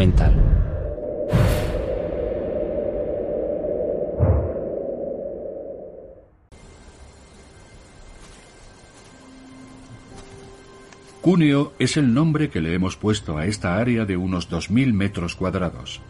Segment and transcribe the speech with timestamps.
[0.00, 0.34] monumental.
[11.20, 15.36] Cuneo es el nombre que le hemos puesto a esta área de unos 2.000 metros
[15.36, 16.00] cuadrados.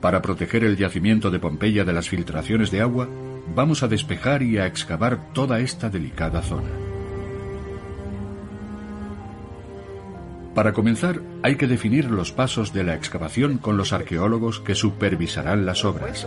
[0.00, 3.08] Para proteger el yacimiento de Pompeya de las filtraciones de agua,
[3.54, 6.85] vamos a despejar y a excavar toda esta delicada zona.
[10.56, 15.66] Para comenzar, hay que definir los pasos de la excavación con los arqueólogos que supervisarán
[15.66, 16.26] las obras.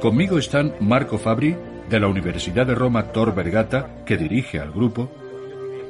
[0.00, 1.56] Conmigo están Marco Fabri,
[1.88, 5.08] de la Universidad de Roma Tor Vergata, que dirige al grupo,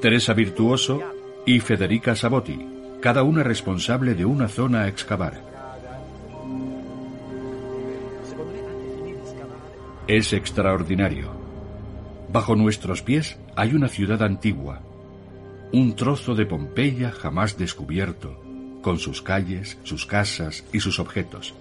[0.02, 1.00] Teresa Virtuoso
[1.46, 2.68] y Federica Sabotti,
[3.00, 5.40] cada una responsable de una zona a excavar.
[10.06, 11.30] Es extraordinario.
[12.30, 14.82] Bajo nuestros pies hay una ciudad antigua,
[15.72, 18.40] un trozo de Pompeya jamás descubierto,
[18.82, 21.54] con sus calles, sus casas y sus objetos.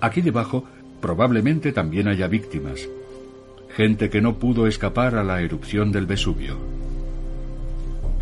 [0.00, 0.64] Aquí debajo
[1.00, 2.88] probablemente también haya víctimas,
[3.76, 6.56] gente que no pudo escapar a la erupción del Vesubio.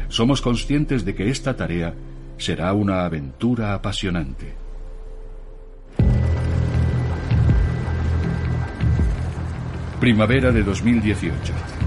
[0.08, 1.94] Somos conscientes de que esta tarea
[2.38, 4.54] será una aventura apasionante.
[10.00, 11.79] Primavera de 2018.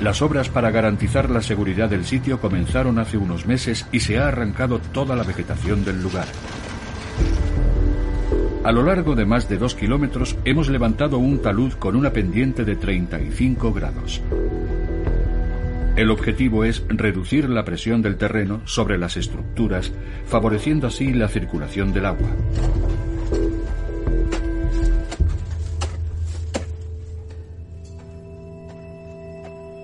[0.00, 4.28] Las obras para garantizar la seguridad del sitio comenzaron hace unos meses y se ha
[4.28, 6.26] arrancado toda la vegetación del lugar.
[8.64, 12.64] A lo largo de más de dos kilómetros hemos levantado un talud con una pendiente
[12.64, 14.22] de 35 grados.
[15.96, 19.92] El objetivo es reducir la presión del terreno sobre las estructuras,
[20.24, 22.30] favoreciendo así la circulación del agua.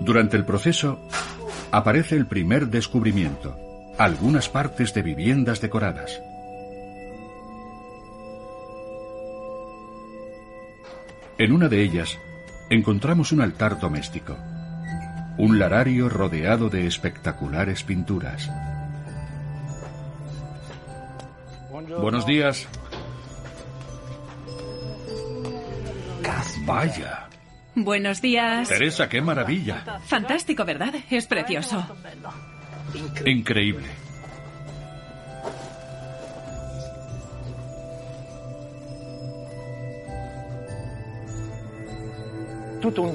[0.07, 0.99] Durante el proceso
[1.69, 3.57] aparece el primer descubrimiento,
[3.97, 6.21] algunas partes de viviendas decoradas.
[11.37, 12.17] En una de ellas
[12.69, 14.37] encontramos un altar doméstico,
[15.37, 18.49] un larario rodeado de espectaculares pinturas.
[21.99, 22.65] Buenos días.
[26.65, 27.26] Vaya.
[27.79, 28.69] Buenos días.
[28.69, 29.99] Teresa, qué maravilla.
[30.07, 30.95] Fantástico, ¿verdad?
[31.11, 31.85] Es precioso.
[33.23, 33.87] Increíble.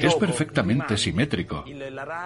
[0.01, 1.65] Es perfectamente simétrico.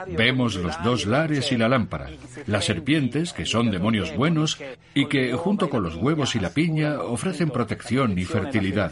[0.08, 2.10] Vemos los dos lares y la lámpara,
[2.46, 4.60] las serpientes, que son demonios buenos
[4.94, 8.90] y que, junto con los huevos y la piña, ofrecen protección y fertilidad.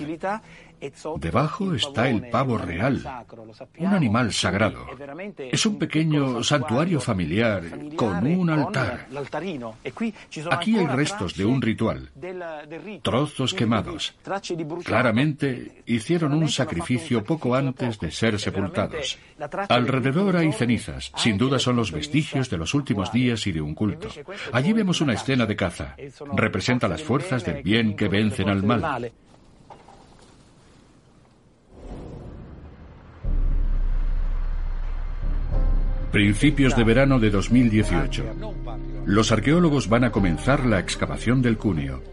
[1.16, 3.02] Debajo está el pavo real,
[3.78, 4.86] un animal sagrado.
[5.38, 7.62] Es un pequeño santuario familiar
[7.96, 9.08] con un altar.
[10.50, 12.10] Aquí hay restos de un ritual,
[13.02, 14.14] trozos quemados.
[14.84, 19.18] Claramente hicieron un sacrificio poco antes de ser sepultados.
[19.68, 23.74] Alrededor hay cenizas, sin duda son los vestigios de los últimos días y de un
[23.74, 24.08] culto.
[24.52, 25.96] Allí vemos una escena de caza.
[26.34, 29.12] Representa las fuerzas del bien que vencen al mal.
[36.14, 38.24] Principios de verano de 2018.
[39.04, 42.04] Los arqueólogos van a comenzar la excavación del cuneo.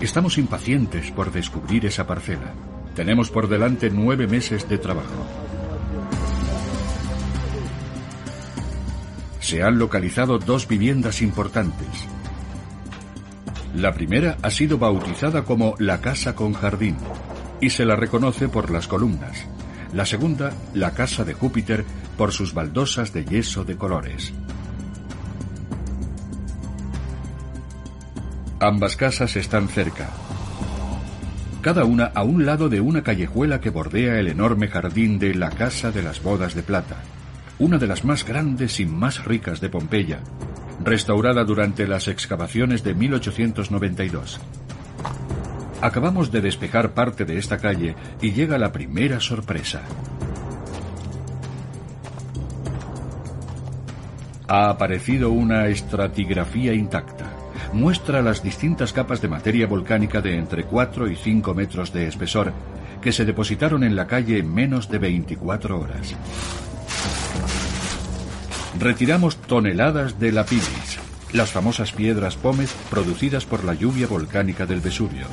[0.00, 2.54] Estamos impacientes por descubrir esa parcela.
[2.94, 5.26] Tenemos por delante nueve meses de trabajo.
[9.40, 12.06] Se han localizado dos viviendas importantes.
[13.74, 16.96] La primera ha sido bautizada como la Casa con Jardín
[17.60, 19.46] y se la reconoce por las columnas.
[19.92, 21.84] La segunda, la Casa de Júpiter,
[22.16, 24.32] por sus baldosas de yeso de colores.
[28.60, 30.10] Ambas casas están cerca,
[31.60, 35.50] cada una a un lado de una callejuela que bordea el enorme jardín de la
[35.50, 36.96] Casa de las Bodas de Plata,
[37.58, 40.20] una de las más grandes y más ricas de Pompeya,
[40.82, 44.40] restaurada durante las excavaciones de 1892.
[45.80, 49.82] Acabamos de despejar parte de esta calle y llega la primera sorpresa.
[54.50, 57.26] ha aparecido una estratigrafía intacta.
[57.72, 62.52] Muestra las distintas capas de materia volcánica de entre 4 y 5 metros de espesor
[63.00, 66.16] que se depositaron en la calle en menos de 24 horas.
[68.80, 70.98] Retiramos toneladas de lapinis,
[71.32, 75.28] las famosas piedras pómez producidas por la lluvia volcánica del Vesubio.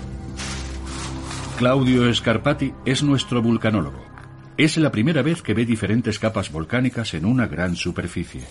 [1.57, 4.05] Claudio Scarpati es nuestro vulcanólogo.
[4.57, 8.43] Es la primera vez que ve diferentes capas volcánicas en una gran superficie.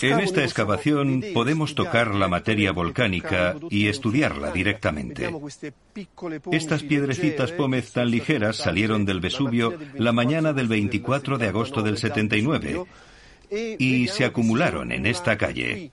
[0.00, 5.30] En esta excavación podemos tocar la materia volcánica y estudiarla directamente.
[6.52, 11.98] Estas piedrecitas pómez tan ligeras salieron del Vesubio la mañana del 24 de agosto del
[11.98, 12.82] 79
[13.78, 15.90] y se acumularon en esta calle.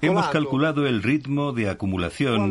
[0.00, 2.50] Hemos calculado el ritmo de acumulación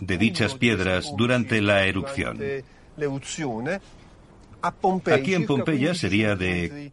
[0.00, 2.38] de dichas piedras durante la erupción.
[5.12, 6.92] Aquí en Pompeya sería de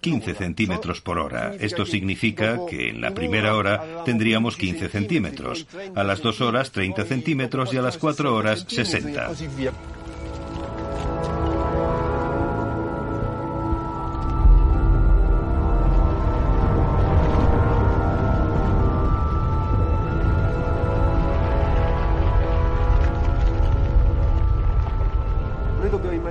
[0.00, 1.54] 15 centímetros por hora.
[1.58, 7.04] Esto significa que en la primera hora tendríamos 15 centímetros, a las dos horas 30
[7.04, 9.30] centímetros y a las cuatro horas 60.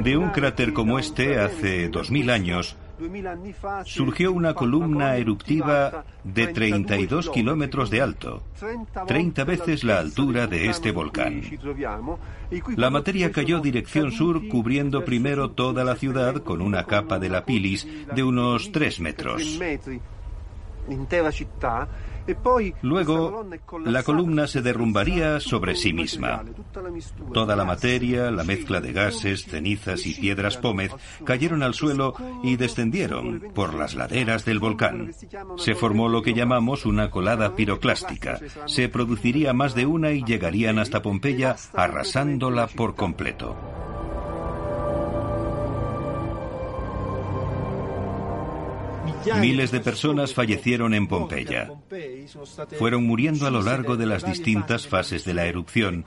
[0.09, 2.75] De un cráter como este, hace 2000 años,
[3.85, 8.41] surgió una columna eruptiva de 32 kilómetros de alto,
[9.05, 11.43] 30 veces la altura de este volcán.
[12.75, 17.87] La materia cayó dirección sur, cubriendo primero toda la ciudad con una capa de lapilis
[18.11, 19.59] de unos 3 metros.
[22.81, 23.45] Luego,
[23.85, 26.43] la columna se derrumbaría sobre sí misma.
[27.33, 30.91] Toda la materia, la mezcla de gases, cenizas y piedras pómez
[31.23, 35.11] cayeron al suelo y descendieron por las laderas del volcán.
[35.57, 38.39] Se formó lo que llamamos una colada piroclástica.
[38.65, 43.55] Se produciría más de una y llegarían hasta Pompeya arrasándola por completo.
[49.39, 51.71] Miles de personas fallecieron en Pompeya.
[52.77, 56.05] Fueron muriendo a lo largo de las distintas fases de la erupción.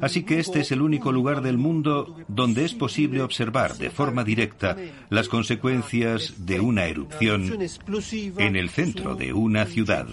[0.00, 4.24] Así que este es el único lugar del mundo donde es posible observar de forma
[4.24, 4.76] directa
[5.10, 7.58] las consecuencias de una erupción
[8.38, 10.06] en el centro de una ciudad.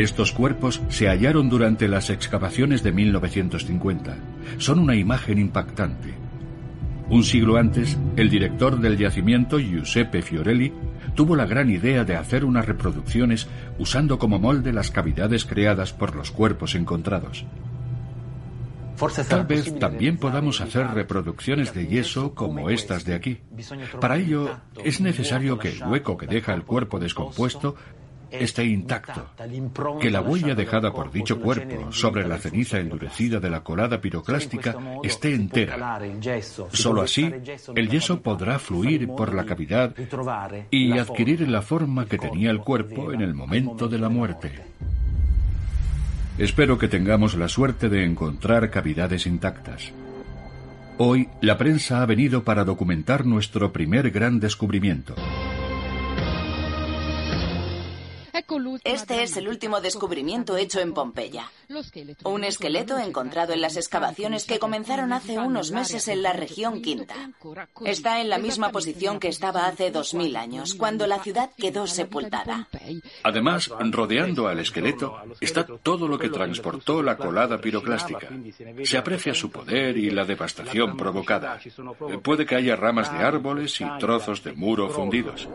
[0.00, 4.16] Estos cuerpos se hallaron durante las excavaciones de 1950.
[4.56, 6.14] Son una imagen impactante.
[7.10, 10.72] Un siglo antes, el director del yacimiento, Giuseppe Fiorelli,
[11.14, 13.46] tuvo la gran idea de hacer unas reproducciones
[13.78, 17.44] usando como molde las cavidades creadas por los cuerpos encontrados.
[19.28, 23.40] Tal vez también podamos hacer reproducciones de yeso como estas de aquí.
[24.00, 27.76] Para ello, es necesario que el hueco que deja el cuerpo descompuesto
[28.30, 29.26] esté intacto,
[30.00, 34.76] que la huella dejada por dicho cuerpo sobre la ceniza endurecida de la colada piroclástica
[35.02, 36.00] esté entera.
[36.72, 37.30] Solo así,
[37.74, 39.94] el yeso podrá fluir por la cavidad
[40.70, 44.52] y adquirir la forma que tenía el cuerpo en el momento de la muerte.
[46.38, 49.92] Espero que tengamos la suerte de encontrar cavidades intactas.
[50.96, 55.14] Hoy, la prensa ha venido para documentar nuestro primer gran descubrimiento.
[58.84, 61.50] Este es el último descubrimiento hecho en Pompeya.
[62.24, 67.14] Un esqueleto encontrado en las excavaciones que comenzaron hace unos meses en la región Quinta.
[67.84, 72.68] Está en la misma posición que estaba hace 2000 años, cuando la ciudad quedó sepultada.
[73.22, 78.28] Además, rodeando al esqueleto está todo lo que transportó la colada piroclástica.
[78.84, 81.60] Se aprecia su poder y la devastación provocada.
[82.22, 85.48] Puede que haya ramas de árboles y trozos de muro fundidos.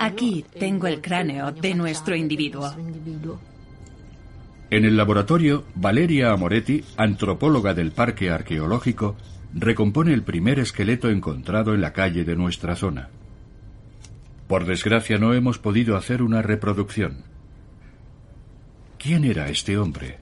[0.00, 2.74] Aquí tengo el cráneo de nuestro individuo.
[4.70, 9.16] En el laboratorio, Valeria Amoretti, antropóloga del Parque Arqueológico,
[9.54, 13.10] recompone el primer esqueleto encontrado en la calle de nuestra zona.
[14.48, 17.24] Por desgracia no hemos podido hacer una reproducción.
[18.98, 20.21] ¿Quién era este hombre?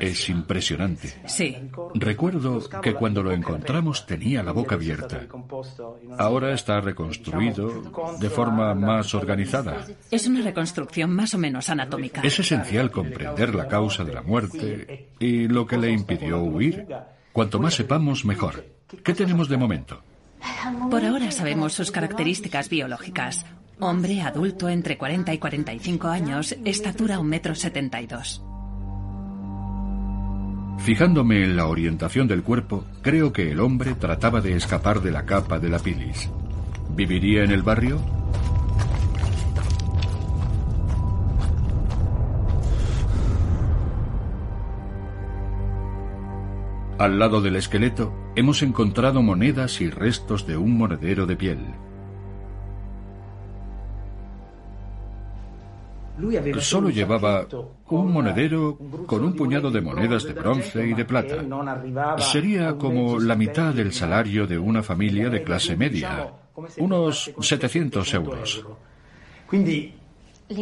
[0.00, 1.14] Es impresionante.
[1.26, 1.56] Sí.
[1.94, 5.26] Recuerdo que cuando lo encontramos tenía la boca abierta.
[6.18, 7.82] Ahora está reconstruido
[8.18, 9.86] de forma más organizada.
[10.10, 12.20] Es una reconstrucción más o menos anatómica.
[12.22, 16.86] Es esencial comprender la causa de la muerte y lo que le impidió huir.
[17.32, 18.64] Cuanto más sepamos, mejor.
[19.04, 20.02] ¿Qué tenemos de momento?
[20.90, 23.44] Por ahora sabemos sus características biológicas.
[23.80, 28.47] Hombre adulto entre 40 y 45 años, estatura 1,72 metro 72.
[30.78, 35.26] Fijándome en la orientación del cuerpo, creo que el hombre trataba de escapar de la
[35.26, 36.30] capa de la pilis.
[36.90, 38.00] ¿Viviría en el barrio?
[46.98, 51.74] Al lado del esqueleto hemos encontrado monedas y restos de un monedero de piel.
[56.60, 57.46] Solo llevaba
[57.86, 61.36] un monedero con un puñado de monedas de bronce y de plata.
[62.18, 66.32] Sería como la mitad del salario de una familia de clase media,
[66.78, 68.64] unos 700 euros.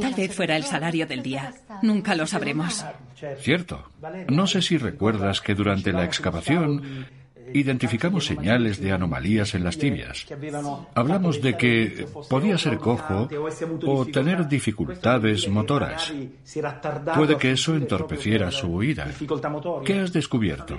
[0.00, 1.54] Tal vez fuera el salario del día.
[1.82, 2.84] Nunca lo sabremos.
[3.38, 3.90] Cierto.
[4.28, 7.06] No sé si recuerdas que durante la excavación
[7.52, 10.26] identificamos señales de anomalías en las tibias.
[10.94, 13.28] Hablamos de que podía ser cojo
[13.86, 16.12] o tener dificultades motoras.
[17.14, 19.08] Puede que eso entorpeciera su huida.
[19.84, 20.78] ¿Qué has descubierto?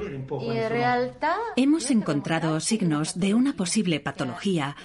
[1.55, 4.75] Hemos encontrado signos de una posible patología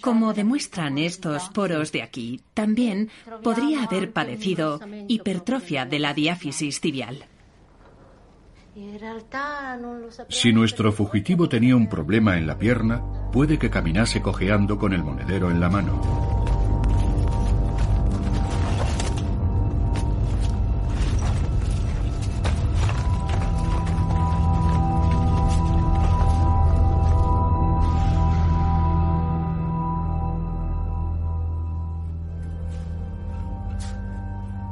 [0.00, 3.10] como demuestran estos poros de aquí, también
[3.42, 7.26] podría haber padecido hipertrofia de la diáfisis tibial.
[10.28, 15.02] Si nuestro fugitivo tenía un problema en la pierna, puede que caminase cojeando con el
[15.02, 16.00] monedero en la mano.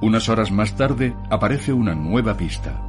[0.00, 2.80] Unas horas más tarde aparece una nueva pista.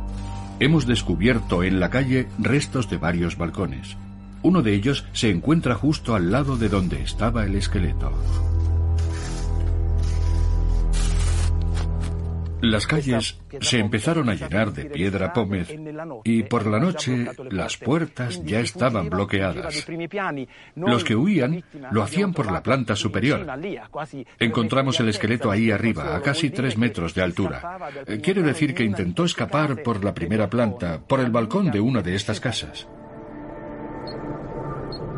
[0.62, 3.96] Hemos descubierto en la calle restos de varios balcones.
[4.42, 8.12] Uno de ellos se encuentra justo al lado de donde estaba el esqueleto.
[12.62, 15.74] Las calles se empezaron a llenar de piedra pómez
[16.24, 19.88] y por la noche las puertas ya estaban bloqueadas.
[20.76, 23.48] Los que huían lo hacían por la planta superior.
[24.40, 27.78] Encontramos el esqueleto ahí arriba, a casi tres metros de altura.
[28.22, 32.16] Quiere decir que intentó escapar por la primera planta, por el balcón de una de
[32.16, 32.88] estas casas.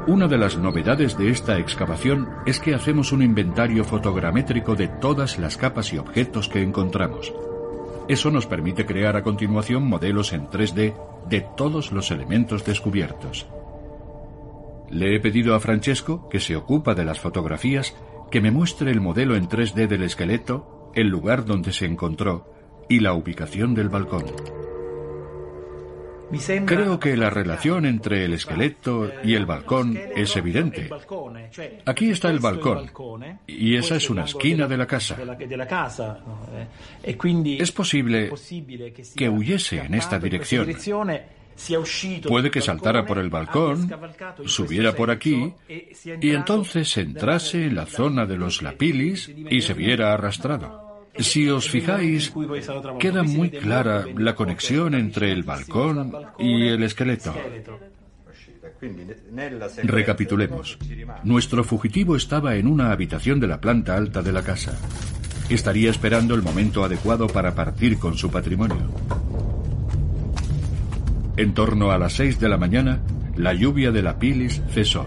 [0.07, 5.37] Una de las novedades de esta excavación es que hacemos un inventario fotogramétrico de todas
[5.37, 7.31] las capas y objetos que encontramos.
[8.07, 10.95] Eso nos permite crear a continuación modelos en 3D
[11.29, 13.45] de todos los elementos descubiertos.
[14.89, 17.95] Le he pedido a Francesco, que se ocupa de las fotografías,
[18.31, 22.51] que me muestre el modelo en 3D del esqueleto, el lugar donde se encontró
[22.89, 24.25] y la ubicación del balcón.
[26.65, 30.89] Creo que la relación entre el esqueleto y el balcón es evidente.
[31.85, 32.89] Aquí está el balcón
[33.47, 35.17] y esa es una esquina de la casa.
[37.03, 38.31] Es posible
[39.15, 40.67] que huyese en esta dirección.
[42.27, 43.91] Puede que saltara por el balcón,
[44.45, 50.13] subiera por aquí y entonces entrase en la zona de los lapilis y se viera
[50.13, 50.90] arrastrado.
[51.17, 52.33] Si os fijáis,
[52.99, 57.33] queda muy clara la conexión entre el balcón y el esqueleto.
[59.83, 60.77] Recapitulemos.
[61.23, 64.77] Nuestro fugitivo estaba en una habitación de la planta alta de la casa.
[65.49, 68.89] Estaría esperando el momento adecuado para partir con su patrimonio.
[71.37, 73.01] En torno a las seis de la mañana,
[73.35, 75.05] la lluvia de la pilis cesó.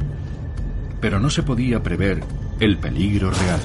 [1.01, 2.23] Pero no se podía prever
[2.61, 3.61] el peligro real.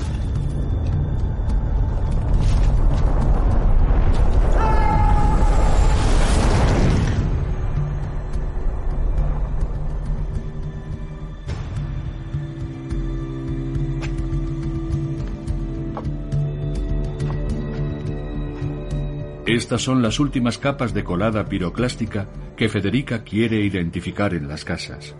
[19.59, 25.15] Estas son las últimas capas de colada piroclástica que Federica quiere identificar en las casas.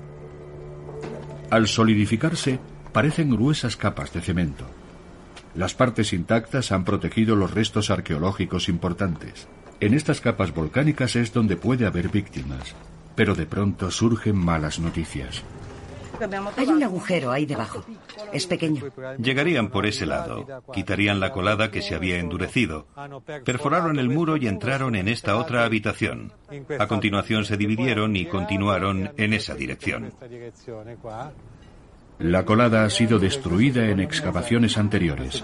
[1.50, 2.58] Al solidificarse,
[2.93, 4.63] parecen gruesas capas de cemento.
[5.55, 9.50] Las partes intactas han protegido los restos arqueológicos importantes.
[9.81, 12.75] En estas capas volcánicas es donde puede haber víctimas,
[13.17, 15.43] pero de pronto surgen malas noticias.
[16.57, 17.83] Hay un agujero ahí debajo.
[18.33, 18.83] Es pequeño.
[19.17, 20.45] Llegarían por ese lado.
[20.73, 22.88] Quitarían la colada que se había endurecido.
[23.45, 26.33] Perforaron el muro y entraron en esta otra habitación.
[26.79, 30.13] A continuación se dividieron y continuaron en esa dirección.
[32.19, 35.43] La colada ha sido destruida en excavaciones anteriores.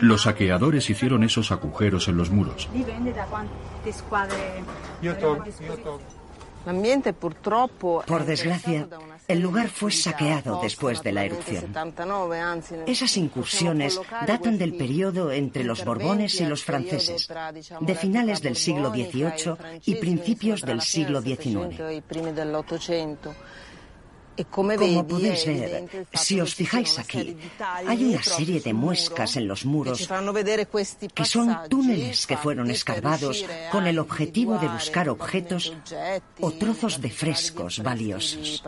[0.00, 2.68] Los saqueadores hicieron esos agujeros en los muros.
[8.06, 8.88] Por desgracia,
[9.28, 11.72] el lugar fue saqueado después de la erupción.
[12.86, 17.28] Esas incursiones datan del periodo entre los Borbones y los franceses,
[17.80, 21.78] de finales del siglo XVIII y principios del siglo XIX.
[24.50, 30.08] Como podéis ver, si os fijáis aquí, hay una serie de muescas en los muros
[31.14, 35.72] que son túneles que fueron escarbados con el objetivo de buscar objetos
[36.40, 38.62] o trozos de frescos valiosos.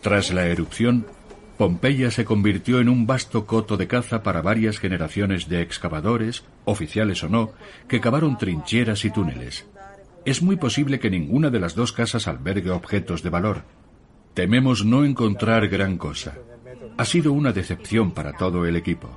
[0.00, 1.06] Tras la erupción,
[1.56, 7.22] Pompeya se convirtió en un vasto coto de caza para varias generaciones de excavadores, oficiales
[7.22, 7.52] o no,
[7.88, 9.64] que cavaron trincheras y túneles.
[10.24, 13.64] Es muy posible que ninguna de las dos casas albergue objetos de valor.
[14.32, 16.34] Tememos no encontrar gran cosa.
[16.96, 19.10] Ha sido una decepción para todo el equipo.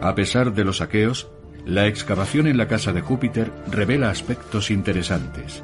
[0.00, 1.28] A pesar de los saqueos,
[1.64, 5.62] la excavación en la casa de Júpiter revela aspectos interesantes.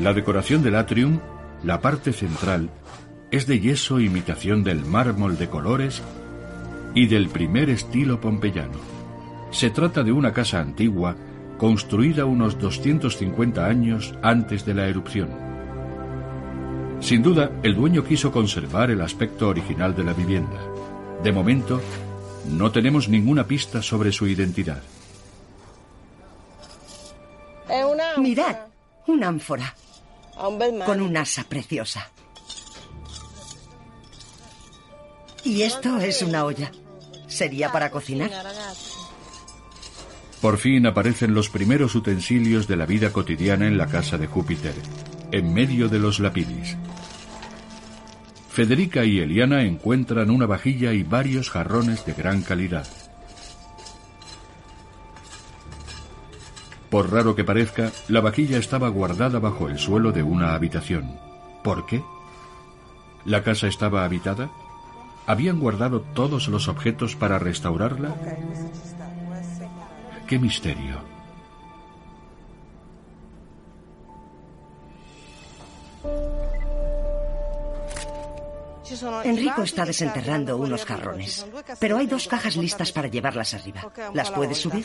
[0.00, 1.20] La decoración del atrium,
[1.62, 2.70] la parte central,
[3.32, 6.02] es de yeso imitación del mármol de colores
[6.94, 8.78] y del primer estilo pompeyano.
[9.50, 11.16] Se trata de una casa antigua
[11.56, 15.30] construida unos 250 años antes de la erupción.
[17.00, 20.60] Sin duda, el dueño quiso conservar el aspecto original de la vivienda.
[21.24, 21.80] De momento,
[22.50, 24.82] no tenemos ninguna pista sobre su identidad.
[28.18, 28.56] Mirad,
[29.06, 29.74] una ánfora
[30.84, 32.11] con un asa preciosa.
[35.44, 36.70] Y esto es una olla.
[37.26, 38.30] ¿Sería para cocinar?
[40.40, 44.74] Por fin aparecen los primeros utensilios de la vida cotidiana en la casa de Júpiter,
[45.30, 46.76] en medio de los lapidis.
[48.50, 52.86] Federica y Eliana encuentran una vajilla y varios jarrones de gran calidad.
[56.90, 61.18] Por raro que parezca, la vajilla estaba guardada bajo el suelo de una habitación.
[61.64, 62.02] ¿Por qué?
[63.24, 64.50] ¿La casa estaba habitada?
[65.26, 68.14] ¿Habían guardado todos los objetos para restaurarla?
[70.26, 71.12] ¡Qué misterio!
[79.24, 81.46] Enrico está desenterrando unos jarrones,
[81.78, 83.90] pero hay dos cajas listas para llevarlas arriba.
[84.12, 84.84] ¿Las puedes subir?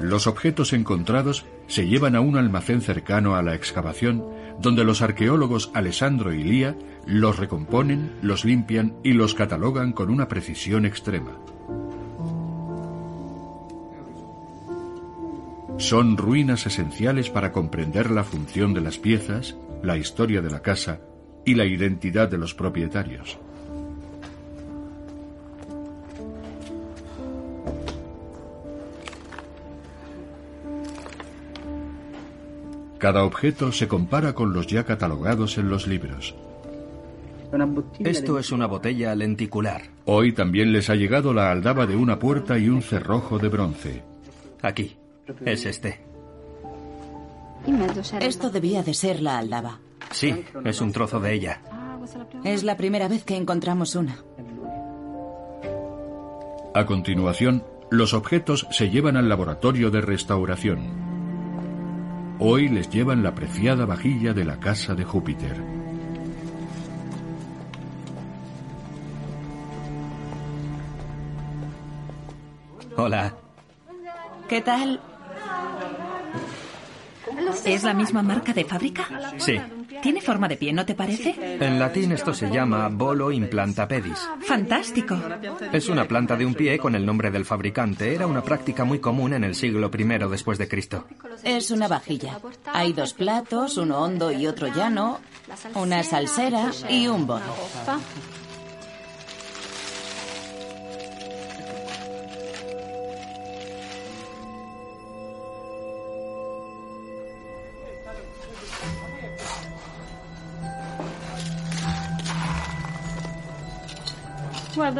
[0.00, 4.24] Los objetos encontrados se llevan a un almacén cercano a la excavación,
[4.60, 10.28] donde los arqueólogos Alessandro y Lía los recomponen, los limpian y los catalogan con una
[10.28, 11.32] precisión extrema.
[15.78, 21.00] Son ruinas esenciales para comprender la función de las piezas, la historia de la casa
[21.44, 23.38] y la identidad de los propietarios.
[32.98, 36.34] Cada objeto se compara con los ya catalogados en los libros.
[38.00, 39.82] Esto es una botella lenticular.
[40.04, 44.02] Hoy también les ha llegado la aldaba de una puerta y un cerrojo de bronce.
[44.62, 44.96] Aquí.
[45.44, 46.00] Es este.
[48.20, 49.78] Esto debía de ser la aldaba.
[50.10, 51.60] Sí, es un trozo de ella.
[52.44, 54.18] Es la primera vez que encontramos una.
[56.74, 61.05] A continuación, los objetos se llevan al laboratorio de restauración.
[62.38, 65.56] Hoy les llevan la preciada vajilla de la casa de Júpiter.
[72.96, 73.34] Hola.
[74.48, 75.00] ¿Qué tal?
[77.64, 79.08] ¿Es la misma marca de fábrica?
[79.38, 79.58] Sí.
[80.02, 81.34] Tiene forma de pie, ¿no te parece?
[81.60, 84.18] En latín esto se llama bolo implanta pedis.
[84.40, 85.16] Fantástico.
[85.72, 88.14] Es una planta de un pie con el nombre del fabricante.
[88.14, 91.06] Era una práctica muy común en el siglo I después de Cristo.
[91.42, 92.38] Es una vajilla.
[92.72, 95.20] Hay dos platos, uno hondo y otro llano,
[95.74, 97.44] una salsera y un bolo.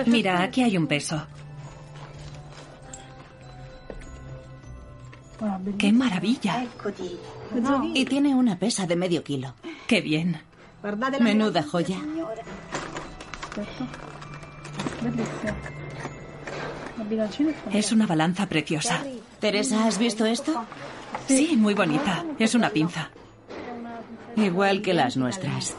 [0.06, 1.26] Mira, aquí hay un peso.
[5.78, 6.64] ¡Qué maravilla!
[7.94, 9.54] Y tiene una pesa de medio kilo.
[9.86, 10.40] ¡Qué bien!
[11.20, 11.98] Menuda joya.
[17.72, 19.02] Es una balanza preciosa.
[19.40, 20.64] Teresa, ¿has visto esto?
[21.28, 22.24] Sí, muy bonita.
[22.38, 23.10] Es una pinza.
[24.36, 25.76] Igual que las nuestras.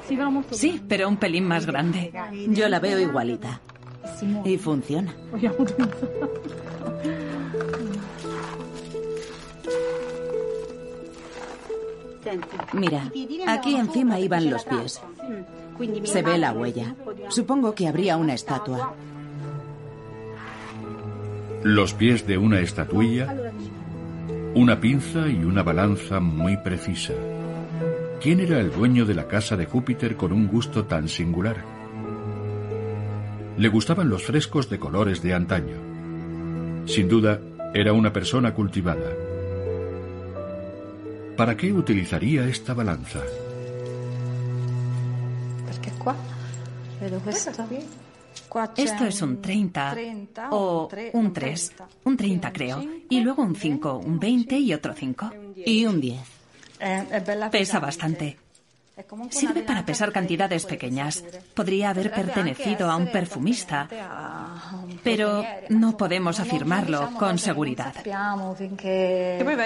[0.51, 2.12] Sí, pero un pelín más grande.
[2.49, 3.62] Yo la veo igualita.
[4.45, 5.13] Y funciona.
[12.73, 13.11] Mira,
[13.47, 15.01] aquí encima iban los pies.
[16.03, 16.95] Se ve la huella.
[17.29, 18.93] Supongo que habría una estatua.
[21.63, 23.35] Los pies de una estatuilla,
[24.55, 27.13] una pinza y una balanza muy precisa.
[28.21, 31.76] ¿Quién era el dueño de la casa de Júpiter con un gusto tan singular?
[33.57, 35.77] Le gustaban los frescos de colores de antaño.
[36.85, 37.41] Sin duda,
[37.73, 39.11] era una persona cultivada.
[41.35, 43.21] ¿Para qué utilizaría esta balanza?
[48.77, 49.95] Esto es un 30
[50.51, 51.73] o un 3,
[52.05, 55.31] un 30 creo, y luego un 5, un 20 y otro 5.
[55.65, 56.19] Y un 10.
[57.51, 58.37] Pesa bastante.
[59.29, 61.23] Sirve para pesar cantidades pequeñas.
[61.53, 63.88] Podría haber pertenecido a un perfumista,
[65.03, 67.93] pero no podemos afirmarlo con seguridad.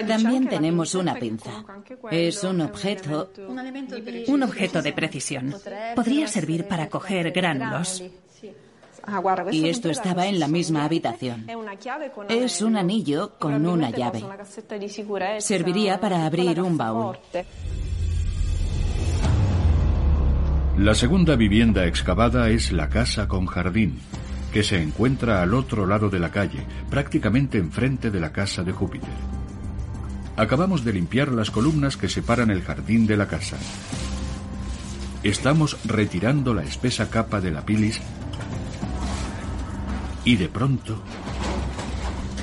[0.07, 1.63] También tenemos una pinza.
[2.11, 3.31] Es un objeto.
[4.27, 5.55] Un objeto de precisión.
[5.95, 8.03] Podría servir para coger gránulos.
[9.51, 11.47] Y esto estaba en la misma habitación.
[12.29, 14.23] Es un anillo con una llave.
[15.39, 17.17] Serviría para abrir un baúl.
[20.81, 23.99] La segunda vivienda excavada es la casa con jardín,
[24.51, 28.71] que se encuentra al otro lado de la calle, prácticamente enfrente de la casa de
[28.71, 29.11] Júpiter.
[30.37, 33.57] Acabamos de limpiar las columnas que separan el jardín de la casa.
[35.21, 38.01] Estamos retirando la espesa capa de la pilis
[40.25, 40.99] y de pronto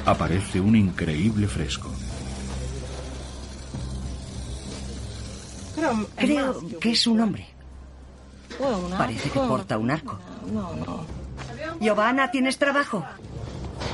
[0.07, 1.93] aparece un increíble fresco.
[6.15, 7.58] Creo que es un hombre.
[8.97, 10.19] Parece que porta un arco.
[11.81, 13.05] Giovanna, tienes trabajo.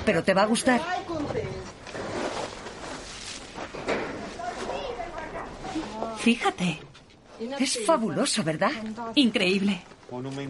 [0.04, 0.80] Pero te va a gustar.
[6.18, 6.80] Fíjate.
[7.58, 8.70] Es fabuloso, ¿verdad?
[9.14, 9.82] Increíble.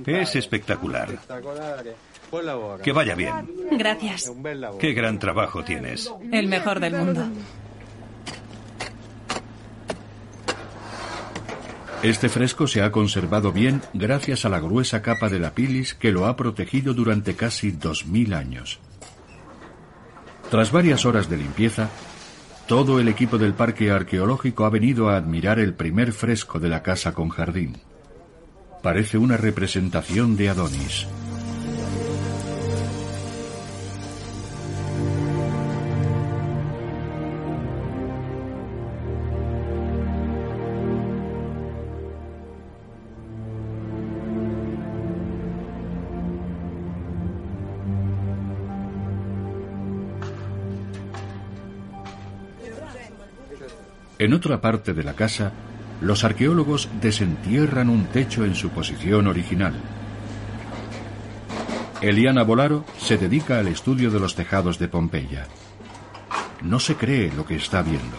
[0.06, 1.08] Es espectacular.
[2.82, 3.32] Que vaya bien.
[3.72, 4.30] Gracias.
[4.78, 6.12] Qué gran trabajo tienes.
[6.30, 7.26] El mejor del mundo.
[12.04, 16.12] Este fresco se ha conservado bien gracias a la gruesa capa de la pilis que
[16.12, 18.78] lo ha protegido durante casi 2.000 años.
[20.50, 21.88] Tras varias horas de limpieza,
[22.68, 26.82] todo el equipo del parque arqueológico ha venido a admirar el primer fresco de la
[26.82, 27.78] casa con jardín.
[28.82, 31.06] Parece una representación de Adonis.
[54.24, 55.52] En otra parte de la casa,
[56.00, 59.74] los arqueólogos desentierran un techo en su posición original.
[62.00, 65.46] Eliana Bolaro se dedica al estudio de los tejados de Pompeya.
[66.62, 68.16] No se cree lo que está viendo.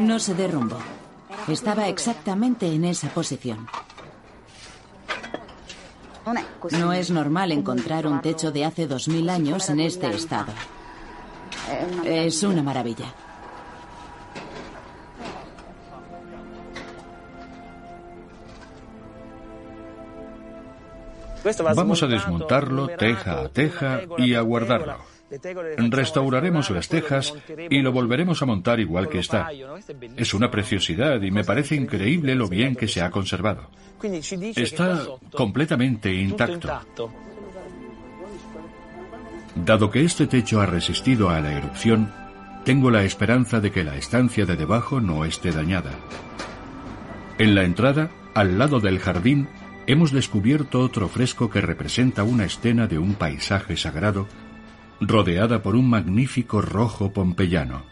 [0.00, 0.78] No se derrumbó.
[1.46, 3.68] Estaba exactamente en esa posición.
[6.72, 10.52] No es normal encontrar un techo de hace dos mil años en este estado.
[12.04, 13.14] Es una maravilla.
[21.74, 24.98] Vamos a desmontarlo teja a teja y a guardarlo.
[25.78, 27.34] Restauraremos las tejas
[27.68, 29.48] y lo volveremos a montar igual que está.
[30.16, 33.70] Es una preciosidad y me parece increíble lo bien que se ha conservado.
[34.56, 36.80] Está completamente intacto.
[39.54, 42.12] Dado que este techo ha resistido a la erupción,
[42.64, 45.92] tengo la esperanza de que la estancia de debajo no esté dañada.
[47.38, 49.48] En la entrada, al lado del jardín,
[49.86, 54.28] hemos descubierto otro fresco que representa una escena de un paisaje sagrado
[55.00, 57.84] rodeada por un magnífico rojo pompeyano.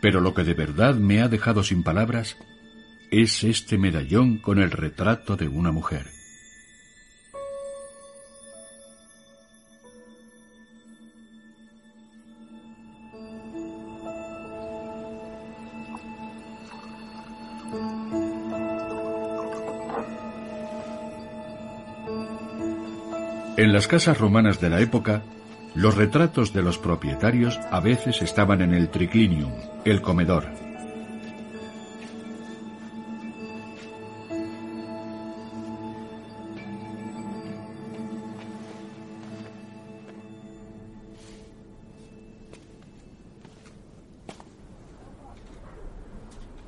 [0.00, 2.36] Pero lo que de verdad me ha dejado sin palabras
[3.12, 6.21] es este medallón con el retrato de una mujer.
[23.62, 25.22] En las casas romanas de la época,
[25.76, 29.52] los retratos de los propietarios a veces estaban en el triclinium,
[29.84, 30.46] el comedor.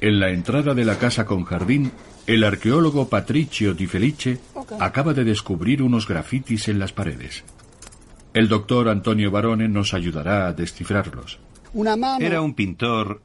[0.00, 1.90] En la entrada de la casa con jardín,
[2.28, 4.38] el arqueólogo Patricio Di Felice
[4.78, 7.44] acaba de descubrir unos grafitis en las paredes.
[8.32, 11.38] El doctor Antonio Barone nos ayudará a descifrarlos.
[12.18, 13.22] Era un pintor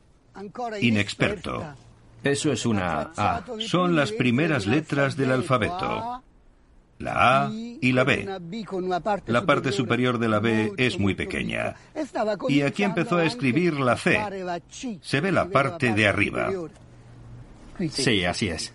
[0.81, 1.63] inexperto.
[2.23, 3.43] Eso es una A.
[3.59, 6.21] Son las primeras letras del alfabeto.
[6.99, 8.27] La A y la B.
[9.27, 11.75] La parte superior de la B es muy pequeña.
[12.49, 14.19] Y aquí empezó a escribir la C.
[15.01, 16.49] Se ve la parte de arriba.
[17.89, 18.73] Sí, así es.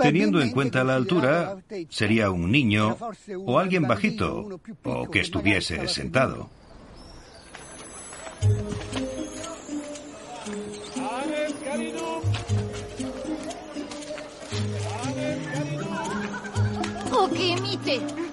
[0.00, 1.56] Teniendo en cuenta la altura,
[1.88, 2.96] sería un niño
[3.44, 6.48] o alguien bajito o que estuviese sentado.
[17.10, 18.27] Oh, que emite.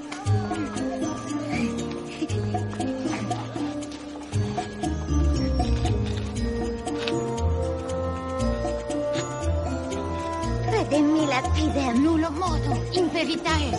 [10.88, 13.72] Credemmi la fide è nullo modo, in verità è.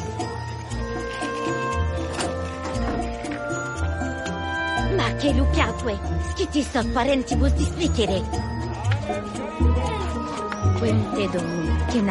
[4.97, 5.97] Ma che lupiatue,
[6.35, 8.23] che ti sto parentibus displicere.
[10.79, 12.03] Quente domini, che.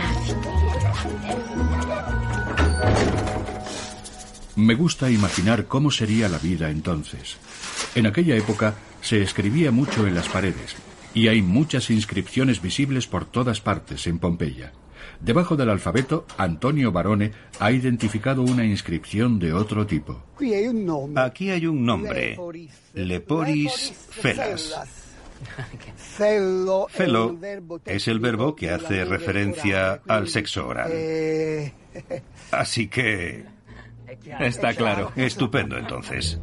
[4.54, 7.36] Me gusta imaginar cómo sería la vida entonces.
[7.96, 10.74] En aquella época se escribía mucho en las paredes
[11.14, 14.72] y hay muchas inscripciones visibles por todas partes en Pompeya.
[15.26, 20.22] Debajo del alfabeto, Antonio Barone ha identificado una inscripción de otro tipo.
[21.16, 22.38] Aquí hay un nombre,
[22.94, 24.88] Leporis Felas.
[25.96, 26.88] Felo
[27.86, 30.92] es el verbo que hace referencia al sexo oral.
[32.52, 33.46] Así que...
[34.40, 35.12] Está claro.
[35.16, 36.40] Estupendo entonces.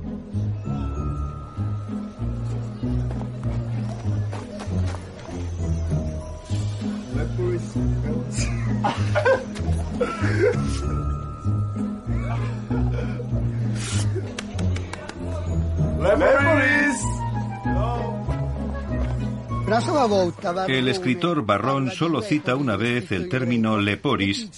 [20.69, 24.51] El escritor Barrón solo cita una vez el término leporis,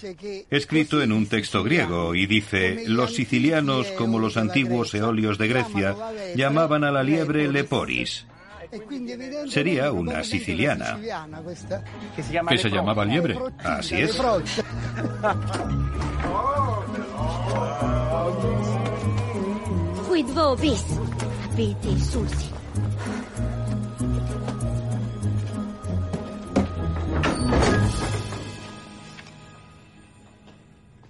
[0.50, 5.94] escrito en un texto griego, y dice, los sicilianos, como los antiguos eolios de Grecia,
[6.34, 8.26] llamaban a la liebre leporis.
[9.48, 10.98] Sería una siciliana.
[12.48, 13.38] ¿Que se llamaba liebre?
[13.58, 14.20] Así es.
[20.08, 20.84] Quid vobis?
[21.56, 22.50] Viti susi.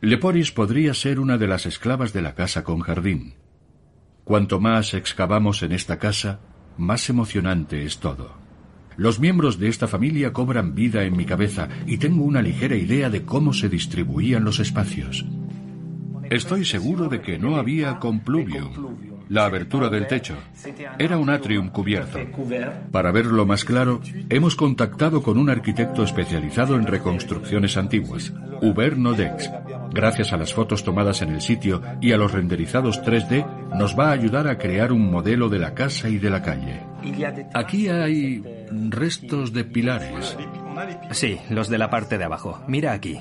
[0.00, 3.36] Leporis podría ser una de las esclavas de la casa con jardín.
[4.24, 6.40] Cuanto más excavamos en esta casa,
[6.76, 8.32] más emocionante es todo.
[8.96, 13.10] Los miembros de esta familia cobran vida en mi cabeza y tengo una ligera idea
[13.10, 15.24] de cómo se distribuían los espacios.
[16.30, 18.70] Estoy seguro de que no había compluvium,
[19.28, 20.34] la abertura del techo.
[20.98, 22.18] Era un atrium cubierto.
[22.92, 28.32] Para verlo más claro, hemos contactado con un arquitecto especializado en reconstrucciones antiguas,
[28.62, 29.50] Uberno Dex.
[29.94, 34.09] Gracias a las fotos tomadas en el sitio y a los renderizados 3D, nos va
[34.09, 36.80] a ayudar a crear un modelo de la casa y de la calle.
[37.54, 38.42] Aquí hay
[38.90, 40.37] restos de pilares.
[41.12, 42.61] Sí, los de la parte de abajo.
[42.66, 43.20] Mira aquí.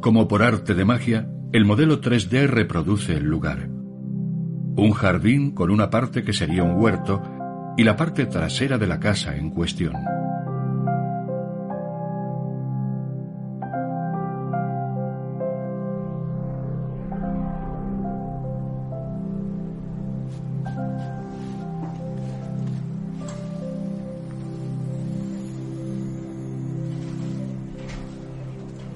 [0.00, 3.68] Como por arte de magia, el modelo 3D reproduce el lugar.
[4.76, 7.20] Un jardín con una parte que sería un huerto
[7.80, 9.94] y la parte trasera de la casa en cuestión.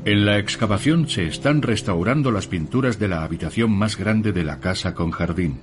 [0.04, 4.60] En la excavación se están restaurando las pinturas de la habitación más grande de la
[4.60, 5.60] casa con jardín.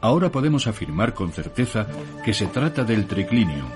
[0.00, 1.86] Ahora podemos afirmar con certeza
[2.24, 3.66] que se trata del triclinium,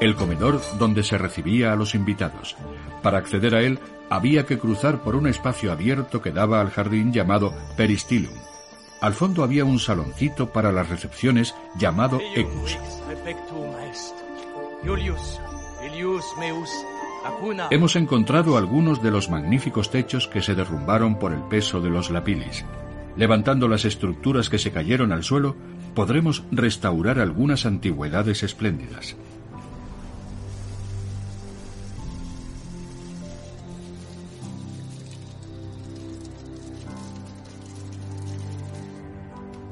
[0.00, 2.56] el comedor donde se recibía a los invitados.
[3.02, 7.12] Para acceder a él había que cruzar por un espacio abierto que daba al jardín
[7.12, 8.34] llamado peristilum.
[9.00, 12.78] Al fondo había un saloncito para las recepciones llamado ecus.
[17.70, 22.10] Hemos encontrado algunos de los magníficos techos que se derrumbaron por el peso de los
[22.10, 22.64] lapilis.
[23.16, 25.56] Levantando las estructuras que se cayeron al suelo,
[25.94, 29.16] podremos restaurar algunas antigüedades espléndidas.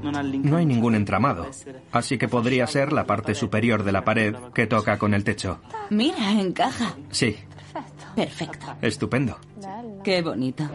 [0.02, 1.46] No hay ningún entramado,
[1.92, 5.60] así que podría ser la parte superior de la pared que toca con el techo.
[5.90, 6.94] Mira, encaja.
[7.10, 7.36] Sí.
[8.16, 8.66] Perfecto.
[8.82, 9.38] Estupendo.
[10.02, 10.68] Qué bonito.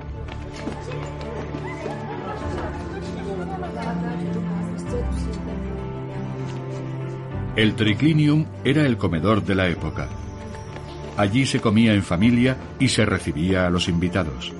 [7.56, 10.10] El triclinium era el comedor de la época.
[11.16, 14.52] Allí se comía en familia y se recibía a los invitados.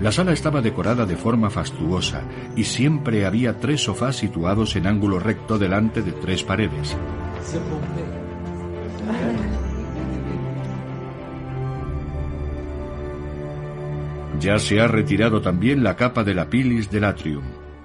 [0.00, 2.22] La sala estaba decorada de forma fastuosa
[2.54, 6.96] y siempre había tres sofás situados en ángulo recto delante de tres paredes.
[14.38, 17.42] Ya se ha retirado también la capa de la pilis del atrium,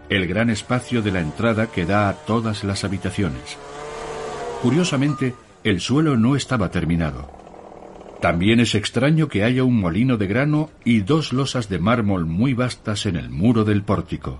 [0.09, 3.57] el gran espacio de la entrada que da a todas las habitaciones.
[4.61, 7.29] Curiosamente, el suelo no estaba terminado.
[8.21, 12.53] También es extraño que haya un molino de grano y dos losas de mármol muy
[12.53, 14.39] vastas en el muro del pórtico.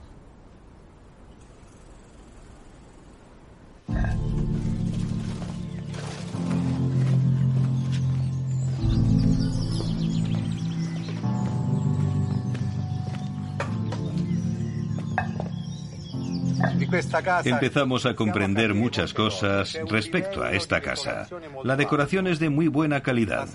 [17.45, 21.27] Empezamos a comprender muchas cosas respecto a esta casa.
[21.63, 23.47] La decoración es de muy buena calidad.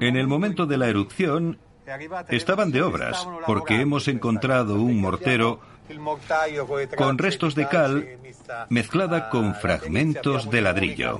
[0.00, 1.58] En el momento de la erupción
[2.28, 5.60] estaban de obras, porque hemos encontrado un mortero
[6.96, 8.18] con restos de cal
[8.68, 11.18] mezclada con fragmentos de ladrillo.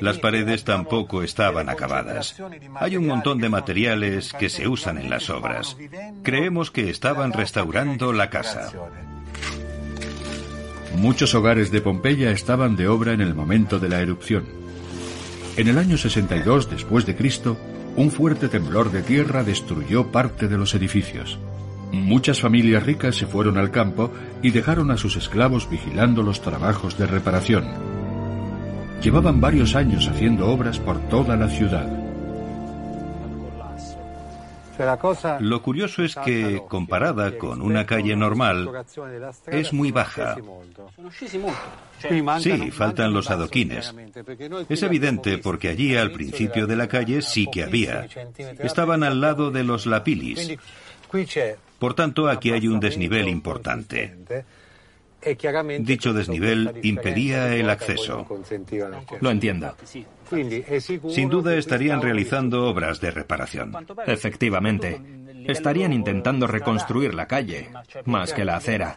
[0.00, 2.36] Las paredes tampoco estaban acabadas.
[2.74, 5.76] Hay un montón de materiales que se usan en las obras.
[6.22, 8.72] Creemos que estaban restaurando la casa.
[10.96, 14.44] Muchos hogares de Pompeya estaban de obra en el momento de la erupción.
[15.56, 17.56] En el año 62 después de Cristo,
[17.96, 21.38] un fuerte temblor de tierra destruyó parte de los edificios.
[21.92, 24.10] Muchas familias ricas se fueron al campo
[24.42, 27.66] y dejaron a sus esclavos vigilando los trabajos de reparación.
[29.02, 32.03] Llevaban varios años haciendo obras por toda la ciudad.
[35.40, 38.70] Lo curioso es que, comparada con una calle normal,
[39.46, 40.36] es muy baja.
[42.40, 43.94] Sí, faltan los adoquines.
[44.68, 48.06] Es evidente porque allí al principio de la calle sí que había.
[48.58, 50.56] Estaban al lado de los lapilis.
[51.78, 54.14] Por tanto, aquí hay un desnivel importante.
[55.80, 58.26] Dicho desnivel impedía el acceso.
[59.20, 59.74] Lo entiendo.
[61.10, 63.74] Sin duda estarían realizando obras de reparación.
[64.06, 65.00] Efectivamente.
[65.46, 67.68] Estarían intentando reconstruir la calle,
[68.06, 68.94] más que la acera.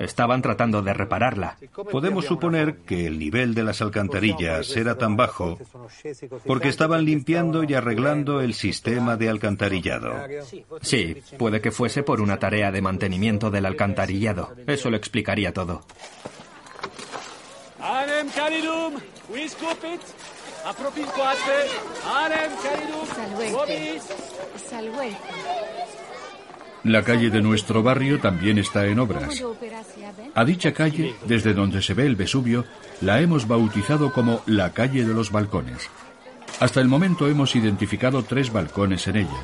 [0.00, 1.56] Estaban tratando de repararla.
[1.90, 5.58] Podemos suponer que el nivel de las alcantarillas era tan bajo
[6.46, 10.14] porque estaban limpiando y arreglando el sistema de alcantarillado.
[10.80, 14.52] Sí, puede que fuese por una tarea de mantenimiento del alcantarillado.
[14.66, 15.82] Eso lo explicaría todo.
[26.84, 29.42] La calle de nuestro barrio también está en obras.
[30.34, 32.64] A dicha calle, desde donde se ve el Vesubio,
[33.02, 35.90] la hemos bautizado como la calle de los balcones.
[36.60, 39.42] Hasta el momento hemos identificado tres balcones en ella.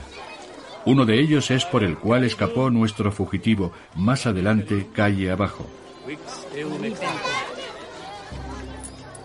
[0.86, 5.66] Uno de ellos es por el cual escapó nuestro fugitivo, más adelante calle abajo.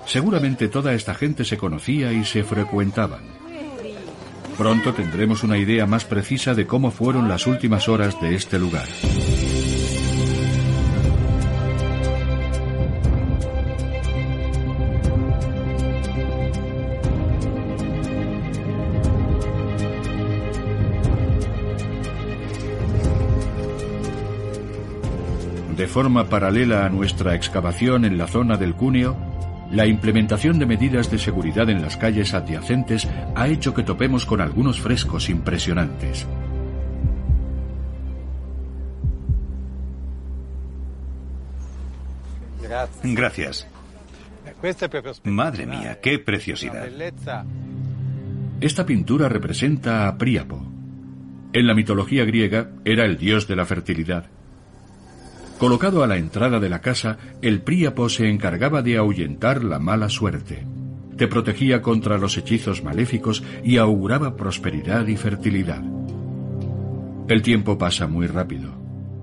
[0.05, 3.21] Seguramente toda esta gente se conocía y se frecuentaban.
[4.57, 8.87] Pronto tendremos una idea más precisa de cómo fueron las últimas horas de este lugar.
[25.75, 29.34] De forma paralela a nuestra excavación en la zona del Cuneo,
[29.75, 34.39] la implementación de medidas de seguridad en las calles adyacentes ha hecho que topemos con
[34.39, 36.25] algunos frescos impresionantes.
[43.03, 43.67] Gracias.
[45.25, 46.87] Madre mía, qué preciosidad.
[48.61, 50.65] Esta pintura representa a Príapo.
[51.51, 54.29] En la mitología griega era el dios de la fertilidad.
[55.57, 60.09] Colocado a la entrada de la casa, el Príapo se encargaba de ahuyentar la mala
[60.09, 60.65] suerte.
[61.17, 65.81] Te protegía contra los hechizos maléficos y auguraba prosperidad y fertilidad.
[67.29, 68.73] El tiempo pasa muy rápido.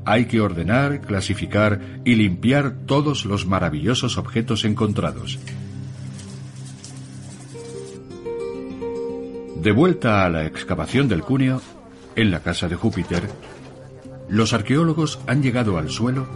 [0.06, 5.38] Hay que ordenar, clasificar y limpiar todos los maravillosos objetos encontrados.
[9.62, 11.60] De vuelta a la excavación del cuneo,
[12.16, 13.22] en la casa de Júpiter,
[14.32, 16.26] los arqueólogos han llegado al suelo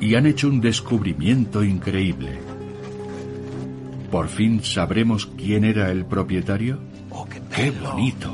[0.00, 2.38] y han hecho un descubrimiento increíble.
[4.08, 6.78] ¿Por fin sabremos quién era el propietario?
[7.52, 8.30] ¡Qué bonito!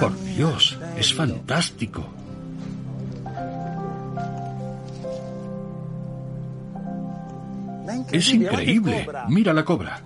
[0.00, 2.08] Por Dios, es fantástico.
[8.10, 9.06] Es increíble.
[9.28, 10.00] Mira la cobra.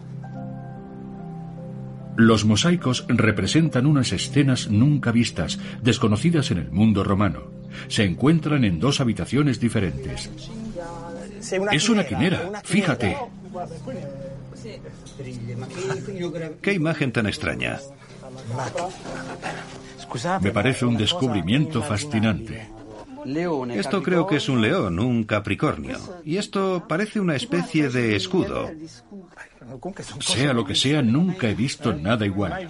[2.17, 7.51] Los mosaicos representan unas escenas nunca vistas, desconocidas en el mundo romano.
[7.89, 10.31] Se encuentran en dos habitaciones diferentes.
[11.73, 13.17] Es una quimera, fíjate.
[16.61, 17.79] ¿Qué imagen tan extraña?
[20.41, 22.70] Me parece un descubrimiento fascinante.
[23.75, 25.99] Esto creo que es un león, un capricornio.
[26.25, 28.71] Y esto parece una especie de escudo.
[30.21, 32.69] Sea lo que sea, nunca he visto nada igual.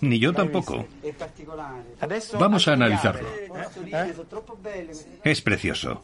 [0.00, 0.86] Ni yo tampoco.
[2.38, 3.28] Vamos a analizarlo.
[5.22, 6.02] Es precioso.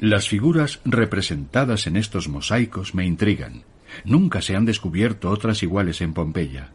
[0.00, 3.64] Las figuras representadas en estos mosaicos me intrigan.
[4.04, 6.70] Nunca se han descubierto otras iguales en Pompeya.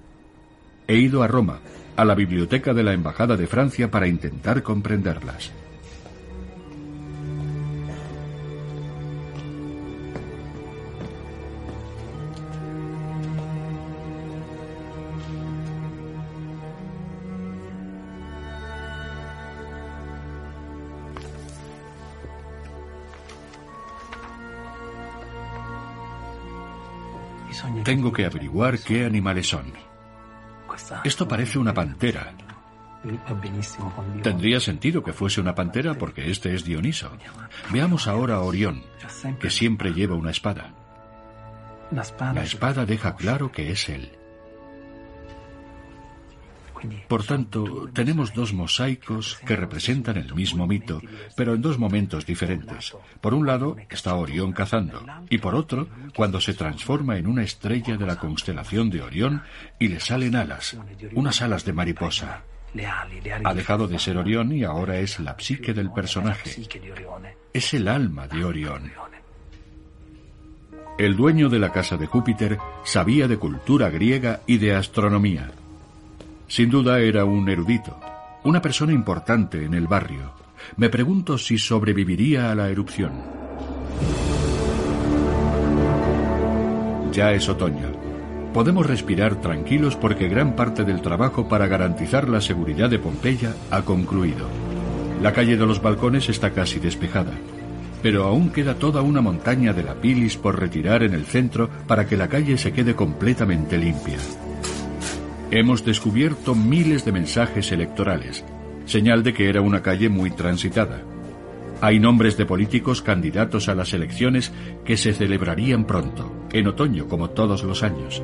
[0.88, 1.62] He ido a Roma,
[1.96, 5.52] a la biblioteca de la Embajada de Francia para intentar comprenderlas.
[27.84, 29.93] Tengo que averiguar qué animales son.
[31.04, 32.34] Esto parece una pantera.
[34.22, 37.12] Tendría sentido que fuese una pantera porque este es Dioniso.
[37.72, 38.84] Veamos ahora a Orión,
[39.40, 40.74] que siempre lleva una espada.
[41.92, 44.12] La espada deja claro que es él.
[47.08, 51.02] Por tanto, tenemos dos mosaicos que representan el mismo mito,
[51.36, 52.96] pero en dos momentos diferentes.
[53.22, 57.98] Por un lado está Orión cazando, y por otro, cuando se transforma en una estrella
[57.98, 59.44] de la constelación de Orión
[59.80, 60.78] y le salen alas,
[61.14, 62.44] unas alas de mariposa.
[63.44, 66.62] Ha dejado de ser Orión y ahora es la psique del personaje.
[67.54, 68.92] Es el alma de Orión.
[70.98, 75.52] El dueño de la casa de Júpiter sabía de cultura griega y de astronomía.
[76.54, 78.00] Sin duda era un erudito,
[78.44, 80.34] una persona importante en el barrio.
[80.78, 83.12] Me pregunto si sobreviviría a la erupción.
[87.12, 87.88] Ya es otoño.
[88.54, 93.82] Podemos respirar tranquilos porque gran parte del trabajo para garantizar la seguridad de Pompeya ha
[93.82, 94.48] concluido.
[95.24, 97.34] La calle de los balcones está casi despejada,
[98.04, 102.06] pero aún queda toda una montaña de la pilis por retirar en el centro para
[102.06, 104.20] que la calle se quede completamente limpia.
[105.56, 108.44] Hemos descubierto miles de mensajes electorales,
[108.86, 111.04] señal de que era una calle muy transitada.
[111.80, 114.52] Hay nombres de políticos candidatos a las elecciones
[114.84, 118.24] que se celebrarían pronto, en otoño como todos los años.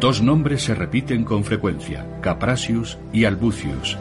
[0.00, 3.96] Dos nombres se repiten con frecuencia, Caprasius y Albucius.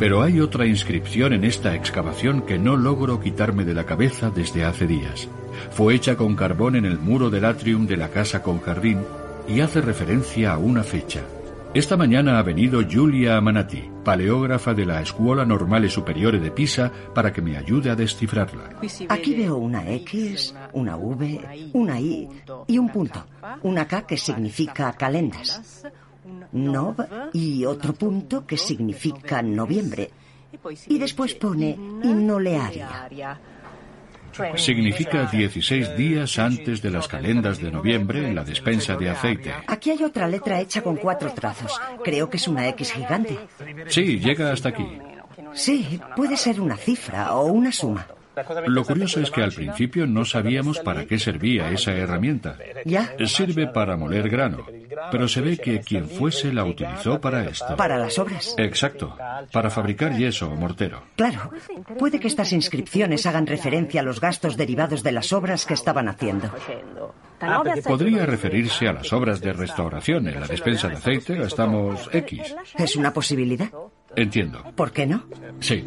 [0.00, 4.64] Pero hay otra inscripción en esta excavación que no logro quitarme de la cabeza desde
[4.64, 5.28] hace días.
[5.70, 8.98] Fue hecha con carbón en el muro del atrium de la casa con jardín
[9.48, 11.22] y hace referencia a una fecha.
[11.74, 17.32] Esta mañana ha venido Giulia Amanati, paleógrafa de la Escuela Normale Superiore de Pisa, para
[17.32, 18.70] que me ayude a descifrarla.
[19.08, 22.28] Aquí veo una X, una V, una I
[22.66, 23.26] y un punto.
[23.62, 25.84] Una K que significa calendas.
[26.52, 26.96] Nov
[27.34, 30.10] y otro punto que significa noviembre.
[30.86, 33.08] Y después pone innolearia.
[34.56, 39.52] Significa 16 días antes de las calendas de noviembre en la despensa de aceite.
[39.66, 41.80] Aquí hay otra letra hecha con cuatro trazos.
[42.04, 43.38] Creo que es una X gigante.
[43.88, 44.86] Sí, llega hasta aquí.
[45.54, 48.06] Sí, puede ser una cifra o una suma.
[48.66, 52.56] Lo curioso es que al principio no sabíamos para qué servía esa herramienta.
[52.84, 53.14] ¿Ya?
[53.26, 54.66] Sirve para moler grano,
[55.10, 57.76] pero se ve que quien fuese la utilizó para esto.
[57.76, 58.54] Para las obras.
[58.56, 59.16] Exacto,
[59.52, 61.02] para fabricar yeso o mortero.
[61.16, 61.50] Claro.
[61.98, 66.08] Puede que estas inscripciones hagan referencia a los gastos derivados de las obras que estaban
[66.08, 66.50] haciendo.
[67.84, 70.28] Podría referirse a las obras de restauración.
[70.28, 72.54] En la despensa de aceite gastamos X.
[72.76, 73.70] ¿Es una posibilidad?
[74.16, 74.64] Entiendo.
[74.74, 75.24] ¿Por qué no?
[75.60, 75.84] Sí.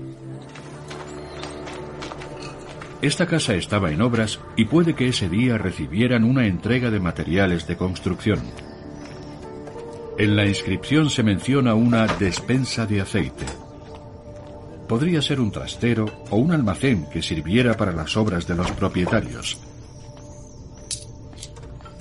[3.02, 7.66] Esta casa estaba en obras y puede que ese día recibieran una entrega de materiales
[7.66, 8.42] de construcción.
[10.20, 13.46] En la inscripción se menciona una despensa de aceite.
[14.88, 19.58] Podría ser un trastero o un almacén que sirviera para las obras de los propietarios.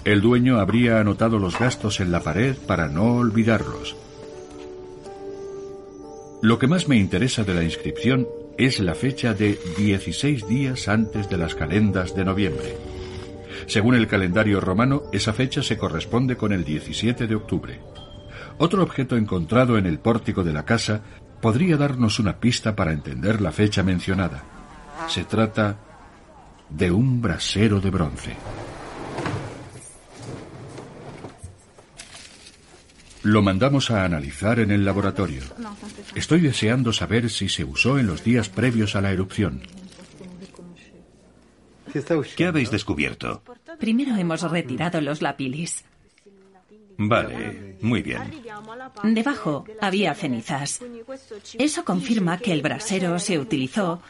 [0.04, 3.96] El dueño habría anotado los gastos en la pared para no olvidarlos.
[6.42, 8.26] Lo que más me interesa de la inscripción
[8.58, 12.76] es la fecha de 16 días antes de las calendas de noviembre.
[13.66, 17.80] Según el calendario romano, esa fecha se corresponde con el 17 de octubre.
[18.58, 21.02] Otro objeto encontrado en el pórtico de la casa
[21.40, 24.44] podría darnos una pista para entender la fecha mencionada.
[25.08, 25.78] Se trata
[26.68, 28.36] de un brasero de bronce.
[33.22, 35.42] Lo mandamos a analizar en el laboratorio.
[36.14, 39.62] Estoy deseando saber si se usó en los días previos a la erupción.
[42.36, 43.42] ¿Qué habéis descubierto?
[43.78, 45.84] Primero hemos retirado los lapilis.
[46.96, 48.20] Vale, muy bien.
[49.02, 50.80] Debajo había cenizas.
[51.58, 54.02] Eso confirma que el brasero se utilizó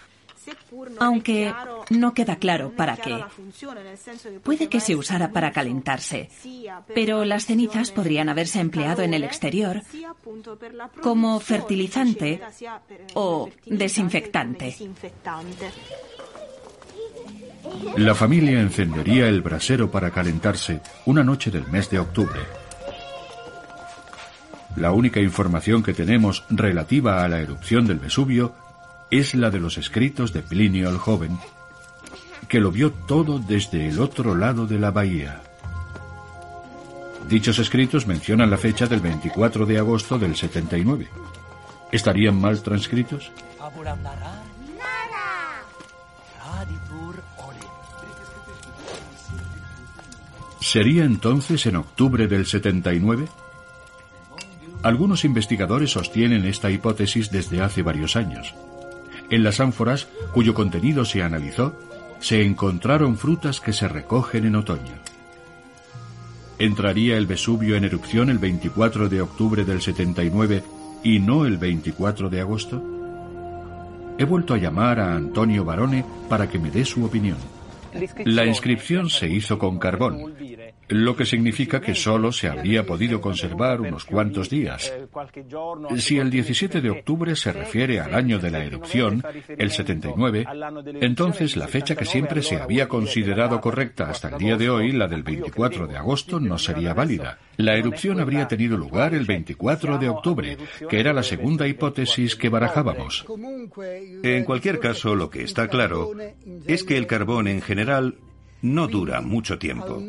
[0.98, 1.52] aunque
[1.90, 3.24] no queda claro para qué.
[4.42, 6.30] Puede que se usara para calentarse,
[6.94, 9.82] pero las cenizas podrían haberse empleado en el exterior
[11.02, 12.40] como fertilizante
[13.14, 14.76] o desinfectante.
[17.96, 22.40] La familia encendería el brasero para calentarse una noche del mes de octubre.
[24.76, 28.54] La única información que tenemos relativa a la erupción del Vesubio
[29.10, 31.38] es la de los escritos de Plinio el Joven,
[32.48, 35.42] que lo vio todo desde el otro lado de la bahía.
[37.28, 41.08] Dichos escritos mencionan la fecha del 24 de agosto del 79.
[41.92, 43.30] ¿Estarían mal transcritos?
[50.60, 53.26] ¿Sería entonces en octubre del 79?
[54.82, 58.54] Algunos investigadores sostienen esta hipótesis desde hace varios años.
[59.30, 61.74] En las ánforas, cuyo contenido se analizó,
[62.18, 64.92] se encontraron frutas que se recogen en otoño.
[66.58, 70.62] ¿Entraría el Vesubio en erupción el 24 de octubre del 79
[71.04, 72.82] y no el 24 de agosto?
[74.18, 77.38] He vuelto a llamar a Antonio Barone para que me dé su opinión.
[78.24, 80.34] La inscripción se hizo con carbón,
[80.88, 84.92] lo que significa que solo se habría podido conservar unos cuantos días.
[85.96, 90.46] Si el 17 de octubre se refiere al año de la erupción, el 79,
[91.00, 95.06] entonces la fecha que siempre se había considerado correcta hasta el día de hoy, la
[95.06, 97.38] del 24 de agosto, no sería válida.
[97.56, 100.56] La erupción habría tenido lugar el 24 de octubre,
[100.88, 103.26] que era la segunda hipótesis que barajábamos.
[104.22, 106.12] En cualquier caso, lo que está claro
[106.66, 107.79] es que el carbón en general
[108.62, 110.02] no dura mucho tiempo.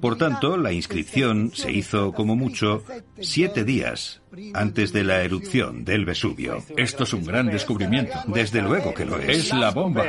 [0.00, 2.82] Por tanto, la inscripción se hizo como mucho
[3.20, 4.20] siete días
[4.54, 6.62] antes de la erupción del Vesubio.
[6.76, 8.14] Esto es un gran descubrimiento.
[8.26, 9.38] Desde luego que lo es.
[9.38, 10.04] Es la bomba.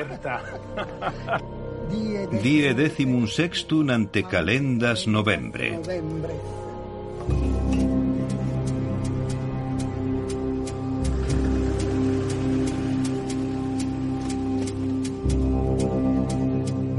[2.44, 5.80] Die decimum sextum ante calendas novembre.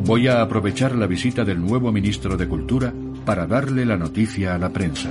[0.08, 2.94] Voy a aprovechar la visita del nuevo ministro de Cultura
[3.26, 5.10] para darle la noticia a la prensa.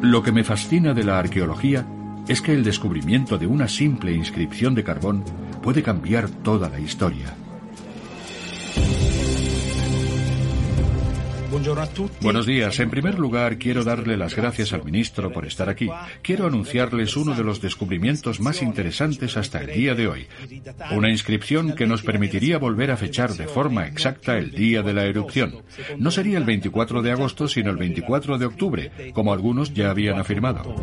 [0.00, 1.86] Lo que me fascina de la arqueología
[2.26, 5.24] es que el descubrimiento de una simple inscripción de carbón
[5.62, 7.34] puede cambiar toda la historia.
[12.20, 12.80] Buenos días.
[12.80, 15.88] En primer lugar, quiero darle las gracias al ministro por estar aquí.
[16.20, 20.26] Quiero anunciarles uno de los descubrimientos más interesantes hasta el día de hoy.
[20.90, 25.04] Una inscripción que nos permitiría volver a fechar de forma exacta el día de la
[25.04, 25.62] erupción.
[25.96, 30.18] No sería el 24 de agosto, sino el 24 de octubre, como algunos ya habían
[30.18, 30.74] afirmado.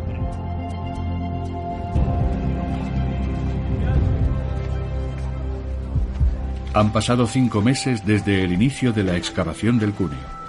[6.72, 10.41] Han pasado cinco meses desde el inicio de la excavación del cuneo.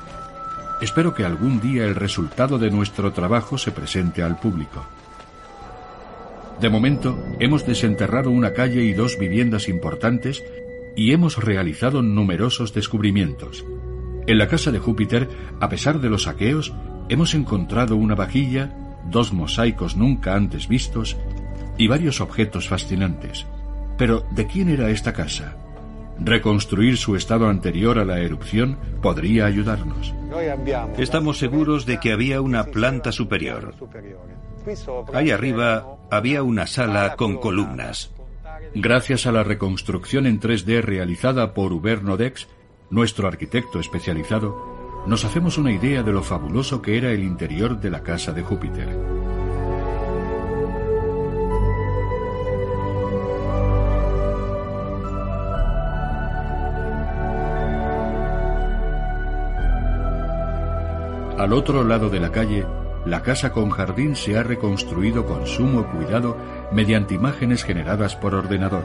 [0.83, 4.85] Espero que algún día el resultado de nuestro trabajo se presente al público.
[6.59, 10.43] De momento, hemos desenterrado una calle y dos viviendas importantes
[10.97, 13.63] y hemos realizado numerosos descubrimientos.
[14.27, 15.29] En la casa de Júpiter,
[15.61, 16.73] a pesar de los saqueos,
[17.07, 18.75] hemos encontrado una vajilla,
[19.09, 21.15] dos mosaicos nunca antes vistos
[21.77, 23.45] y varios objetos fascinantes.
[23.97, 25.55] Pero, ¿de quién era esta casa?
[26.19, 30.13] Reconstruir su estado anterior a la erupción podría ayudarnos.
[30.97, 33.75] Estamos seguros de que había una planta superior.
[35.13, 38.11] Ahí arriba había una sala con columnas.
[38.75, 42.47] Gracias a la reconstrucción en 3D realizada por Hubert Nodex,
[42.89, 47.89] nuestro arquitecto especializado, nos hacemos una idea de lo fabuloso que era el interior de
[47.89, 49.42] la casa de Júpiter.
[61.37, 62.65] Al otro lado de la calle,
[63.05, 66.37] la casa con jardín se ha reconstruido con sumo cuidado
[66.71, 68.83] mediante imágenes generadas por ordenador.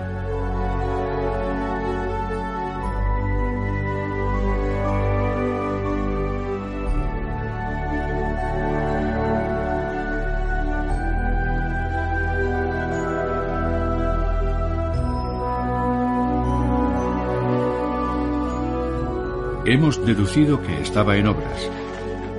[19.64, 21.70] Hemos deducido que estaba en obras.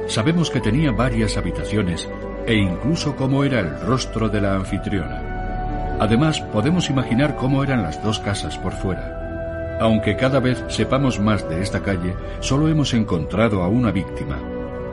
[0.09, 2.09] Sabemos que tenía varias habitaciones
[2.47, 5.97] e incluso cómo era el rostro de la anfitriona.
[5.99, 9.77] Además, podemos imaginar cómo eran las dos casas por fuera.
[9.79, 14.39] Aunque cada vez sepamos más de esta calle, solo hemos encontrado a una víctima,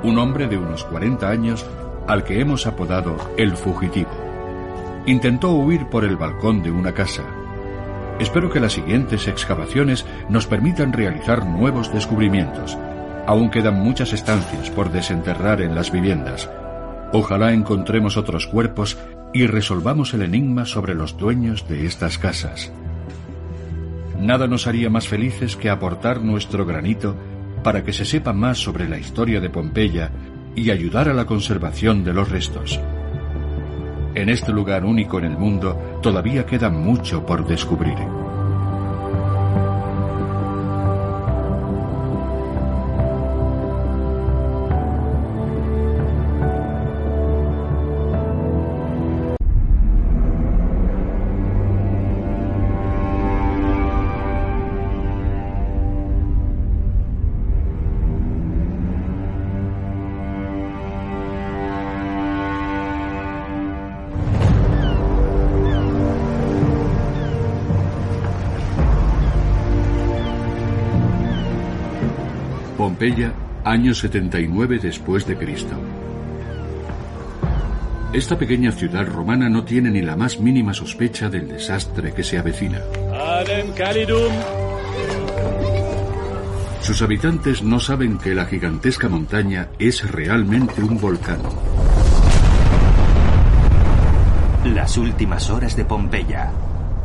[0.02, 1.64] un hombre de unos 40 años
[2.06, 4.10] al que hemos apodado el fugitivo.
[5.06, 7.22] Intentó huir por el balcón de una casa.
[8.20, 12.76] Espero que las siguientes excavaciones nos permitan realizar nuevos descubrimientos
[13.26, 16.48] Aún quedan muchas estancias por desenterrar en las viviendas.
[17.12, 18.96] Ojalá encontremos otros cuerpos
[19.34, 22.72] y resolvamos el enigma sobre los dueños de estas casas.
[24.20, 27.16] Nada nos haría más felices que aportar nuestro granito
[27.62, 30.10] para que se sepa más sobre la historia de Pompeya
[30.54, 32.80] y ayudar a la conservación de los restos.
[34.14, 37.98] En este lugar único en el mundo todavía queda mucho por descubrir.
[73.06, 73.32] Pompeya,
[73.62, 75.76] año 79 después de Cristo.
[78.12, 82.36] Esta pequeña ciudad romana no tiene ni la más mínima sospecha del desastre que se
[82.36, 82.80] avecina.
[86.80, 91.38] Sus habitantes no saben que la gigantesca montaña es realmente un volcán.
[94.64, 96.50] Las últimas horas de Pompeya.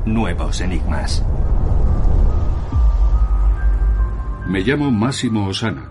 [0.05, 1.23] Nuevos enigmas.
[4.47, 5.90] Me llamo Máximo Osana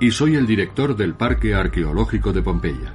[0.00, 2.94] y soy el director del Parque Arqueológico de Pompeya.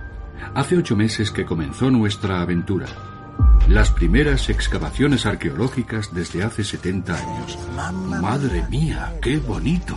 [0.54, 2.88] Hace ocho meses que comenzó nuestra aventura.
[3.68, 7.58] Las primeras excavaciones arqueológicas desde hace 70 años.
[8.22, 9.95] Madre mía, qué bonito.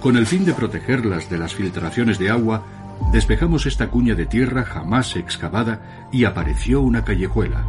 [0.00, 2.64] Con el fin de protegerlas de las filtraciones de agua,
[3.12, 7.64] despejamos esta cuña de tierra jamás excavada y apareció una callejuela.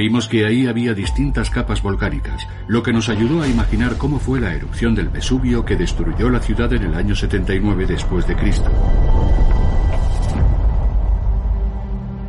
[0.00, 4.40] Vimos que ahí había distintas capas volcánicas, lo que nos ayudó a imaginar cómo fue
[4.40, 8.70] la erupción del Vesubio que destruyó la ciudad en el año 79 después de Cristo.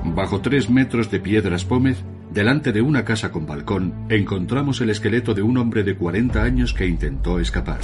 [0.04, 5.34] Bajo tres metros de piedras pómez, delante de una casa con balcón, encontramos el esqueleto
[5.34, 7.80] de un hombre de 40 años que intentó escapar.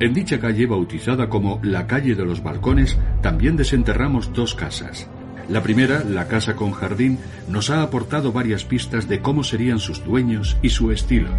[0.00, 5.08] En dicha calle, bautizada como la calle de los balcones, también desenterramos dos casas.
[5.48, 7.18] La primera, la casa con jardín,
[7.48, 11.30] nos ha aportado varias pistas de cómo serían sus dueños y su estilo.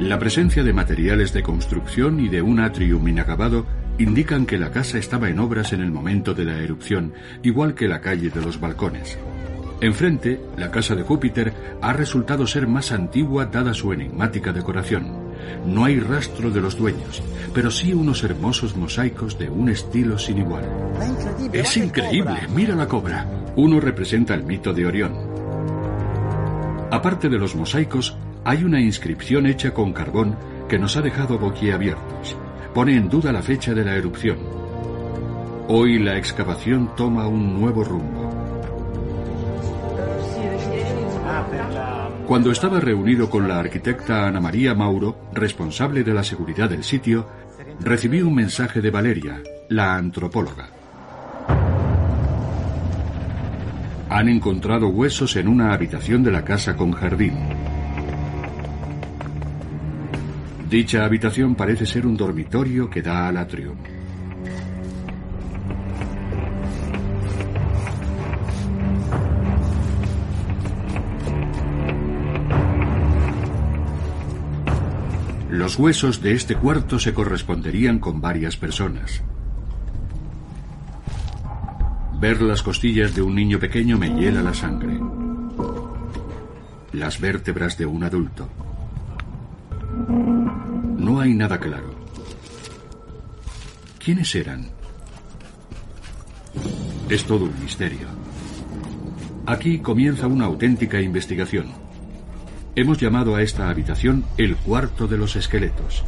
[0.00, 3.66] La presencia de materiales de construcción y de un atrium inacabado
[3.98, 7.86] indican que la casa estaba en obras en el momento de la erupción, igual que
[7.86, 9.16] la calle de los balcones.
[9.80, 15.23] Enfrente, la casa de Júpiter ha resultado ser más antigua dada su enigmática decoración.
[15.66, 17.22] No hay rastro de los dueños,
[17.52, 20.64] pero sí unos hermosos mosaicos de un estilo sin igual.
[21.52, 23.26] Es increíble, mira la cobra.
[23.56, 25.12] Uno representa el mito de Orión.
[26.90, 30.36] Aparte de los mosaicos, hay una inscripción hecha con carbón
[30.68, 32.36] que nos ha dejado boquiabiertos.
[32.74, 34.38] Pone en duda la fecha de la erupción.
[35.68, 38.23] Hoy la excavación toma un nuevo rumbo.
[42.26, 47.28] Cuando estaba reunido con la arquitecta Ana María Mauro, responsable de la seguridad del sitio,
[47.80, 50.70] recibí un mensaje de Valeria, la antropóloga.
[54.08, 57.34] Han encontrado huesos en una habitación de la casa con jardín.
[60.70, 63.76] Dicha habitación parece ser un dormitorio que da al atrium.
[75.54, 79.22] Los huesos de este cuarto se corresponderían con varias personas.
[82.18, 84.98] Ver las costillas de un niño pequeño me hiela la sangre.
[86.92, 88.48] Las vértebras de un adulto.
[90.98, 91.94] No hay nada claro.
[94.04, 94.70] ¿Quiénes eran?
[97.08, 98.08] Es todo un misterio.
[99.46, 101.83] Aquí comienza una auténtica investigación.
[102.76, 106.04] Hemos llamado a esta habitación el cuarto de los esqueletos.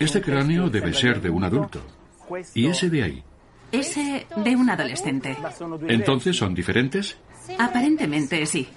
[0.00, 1.82] Este cráneo debe ser de un adulto.
[2.54, 3.22] ¿Y ese de ahí?
[3.72, 5.36] Ese de un adolescente.
[5.88, 7.18] ¿Entonces son diferentes?
[7.58, 8.68] Aparentemente sí.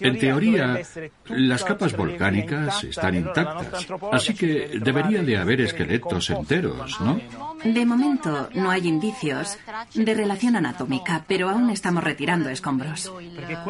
[0.00, 0.80] En teoría,
[1.28, 7.20] las capas volcánicas están intactas, así que debería de haber esqueletos enteros, ¿no?
[7.64, 9.58] De momento no hay indicios
[9.94, 13.12] de relación anatómica, pero aún estamos retirando escombros.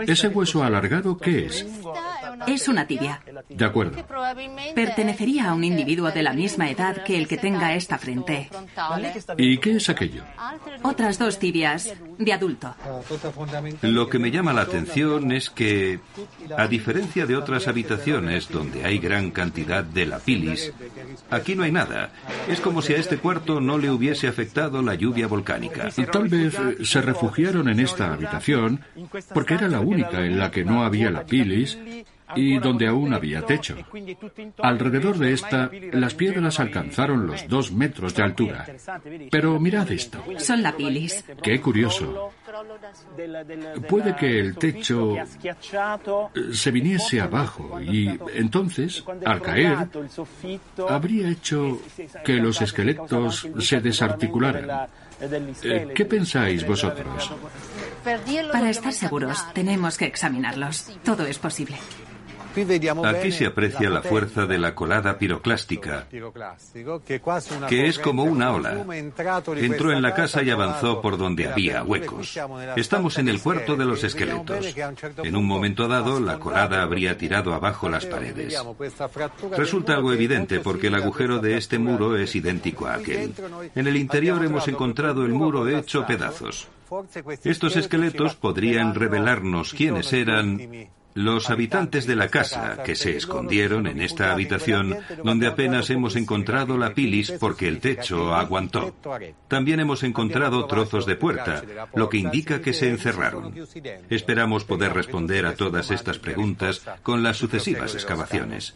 [0.07, 1.67] ¿Ese hueso alargado qué es?
[2.47, 3.21] Es una tibia.
[3.49, 4.05] De acuerdo.
[4.75, 8.49] Pertenecería a un individuo de la misma edad que el que tenga esta frente.
[9.37, 10.23] ¿Y qué es aquello?
[10.83, 12.75] Otras dos tibias de adulto.
[13.83, 16.01] Lo que me llama la atención es que,
[16.57, 20.73] a diferencia de otras habitaciones donde hay gran cantidad de lapilis,
[21.31, 22.11] aquí no hay nada.
[22.49, 25.89] Es como si a este cuarto no le hubiese afectado la lluvia volcánica.
[26.13, 28.81] Tal vez se refugiaron en esta habitación
[29.33, 31.79] porque era la única en la que no había lapilis
[32.35, 33.77] y donde aún había techo.
[34.59, 38.67] Alrededor de esta, las piedras alcanzaron los dos metros de altura.
[39.31, 40.23] Pero mirad esto.
[40.39, 41.25] Son lapilis.
[41.43, 42.33] Qué curioso.
[43.89, 45.15] Puede que el techo
[46.53, 49.89] se viniese abajo y entonces, al caer,
[50.89, 51.81] habría hecho
[52.25, 54.89] que los esqueletos se desarticularan.
[55.63, 57.33] Eh, ¿Qué pensáis vosotros?
[58.53, 60.93] Para estar seguros, tenemos que examinarlos.
[61.05, 61.77] Todo es posible.
[63.05, 66.07] Aquí se aprecia la fuerza de la colada piroclástica,
[67.69, 68.85] que es como una ola.
[69.57, 72.39] Entró en la casa y avanzó por donde había huecos.
[72.77, 74.75] Estamos en el cuarto de los esqueletos.
[75.23, 78.57] En un momento dado, la colada habría tirado abajo las paredes.
[79.57, 83.33] Resulta algo evidente porque el agujero de este muro es idéntico a aquel.
[83.75, 86.69] En el interior hemos encontrado el muro hecho pedazos.
[87.45, 94.03] Estos esqueletos podrían revelarnos quiénes eran los habitantes de la casa que se escondieron en
[94.03, 98.95] esta habitación donde apenas hemos encontrado la pilis porque el techo aguantó.
[99.49, 101.63] También hemos encontrado trozos de puerta,
[101.95, 103.55] lo que indica que se encerraron.
[104.11, 108.75] Esperamos poder responder a todas estas preguntas con las sucesivas excavaciones.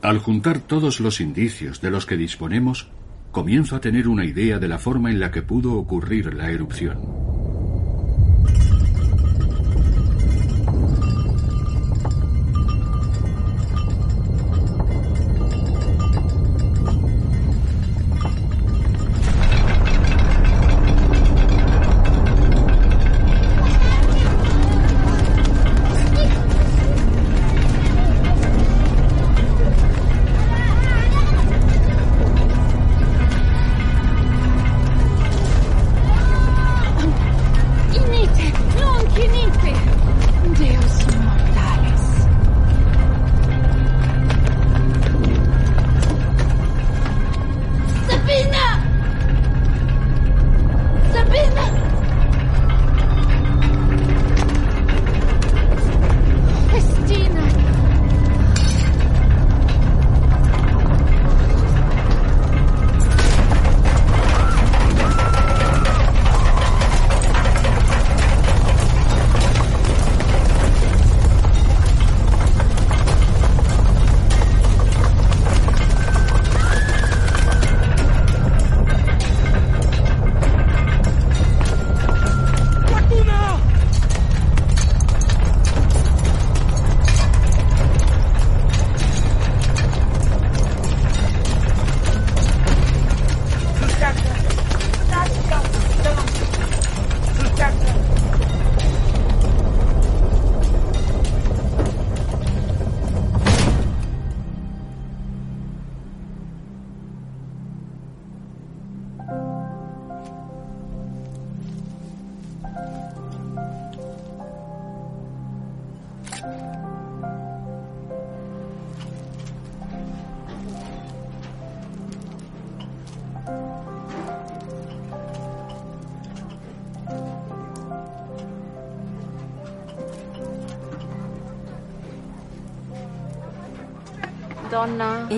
[0.00, 2.88] Al juntar todos los indicios de los que disponemos,
[3.32, 7.53] comienzo a tener una idea de la forma en la que pudo ocurrir la erupción.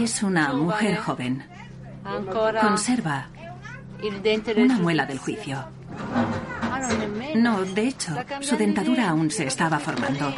[0.03, 1.43] Es una mujer joven.
[2.61, 3.27] Conserva
[4.57, 5.65] una muela del juicio.
[7.35, 10.33] No, de hecho, su dentadura aún se estaba formando.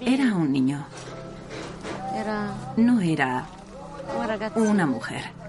[0.00, 0.84] Era un niño.
[2.76, 3.46] No era
[4.56, 5.39] una mujer.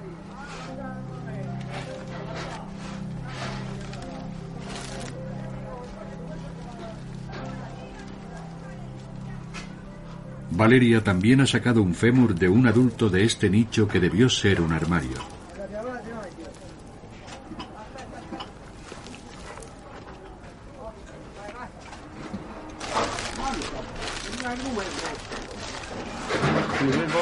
[10.61, 14.61] Valeria también ha sacado un fémur de un adulto de este nicho que debió ser
[14.61, 15.17] un armario.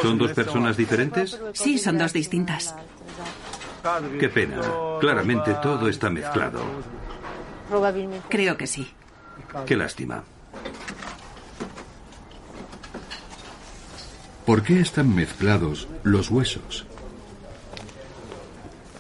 [0.01, 1.39] ¿Son dos personas diferentes?
[1.53, 2.75] Sí, son dos distintas.
[4.19, 4.59] Qué pena.
[4.99, 6.59] Claramente todo está mezclado.
[8.27, 8.85] Creo que sí.
[9.65, 10.25] Qué lástima.
[14.49, 16.87] ¿Por qué están mezclados los huesos?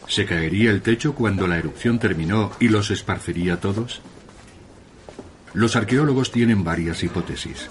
[0.07, 3.99] ¿Se caería el techo cuando la erupción terminó y los esparcería todos?
[5.55, 7.67] Los arqueólogos tienen varias hipótesis.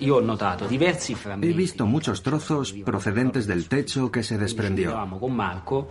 [0.00, 4.96] He visto muchos trozos procedentes del techo que se desprendió.
[5.28, 5.88] Marco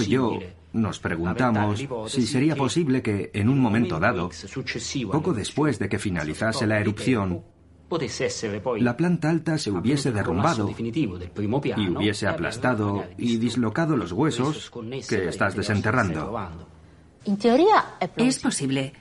[0.00, 0.38] y yo
[0.72, 4.30] nos preguntamos si sería posible que, en un momento dado,
[5.12, 7.44] poco después de que finalizase la erupción,
[8.78, 14.70] la planta alta se hubiese derrumbado y hubiese aplastado y dislocado los huesos
[15.08, 16.38] que estás desenterrando.
[18.16, 18.92] Es posible.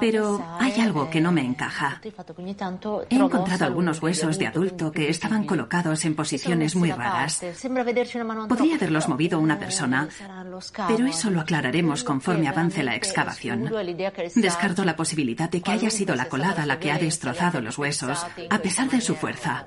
[0.00, 2.00] Pero hay algo que no me encaja.
[3.10, 7.42] He encontrado algunos huesos de adulto que estaban colocados en posiciones muy raras.
[8.48, 10.08] Podría haberlos movido una persona,
[10.88, 13.70] pero eso lo aclararemos conforme avance la excavación.
[14.34, 18.26] Descarto la posibilidad de que haya sido la colada la que ha destrozado los huesos,
[18.50, 19.66] a pesar de su fuerza.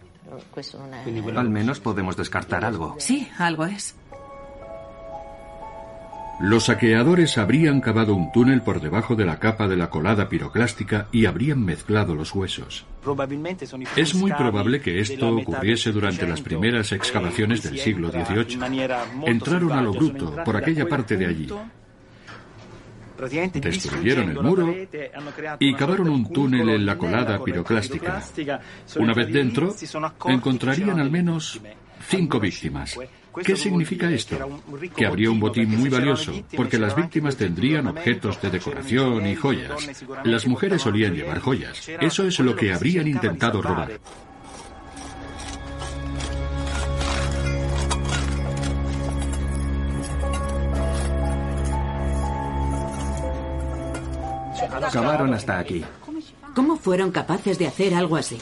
[1.36, 2.96] Al menos podemos descartar algo.
[3.00, 3.96] Sí, algo es.
[6.40, 11.08] Los saqueadores habrían cavado un túnel por debajo de la capa de la colada piroclástica
[11.12, 12.86] y habrían mezclado los huesos.
[13.98, 18.58] Es muy probable que esto ocurriese durante las primeras excavaciones del siglo XVIII.
[19.26, 21.50] Entraron a lo bruto por aquella parte de allí.
[23.56, 24.74] Destruyeron el muro
[25.60, 28.24] y cavaron un túnel en la colada piroclástica.
[28.96, 29.76] Una vez dentro,
[30.26, 31.60] encontrarían al menos
[32.08, 32.98] cinco víctimas.
[33.44, 34.38] ¿Qué significa esto?
[34.96, 40.04] Que habría un botín muy valioso, porque las víctimas tendrían objetos de decoración y joyas.
[40.24, 41.90] Las mujeres solían llevar joyas.
[42.02, 44.00] Eso es lo que habrían intentado robar.
[54.92, 55.84] Cavaron hasta aquí.
[56.56, 58.38] ¿Cómo fueron capaces de hacer algo así?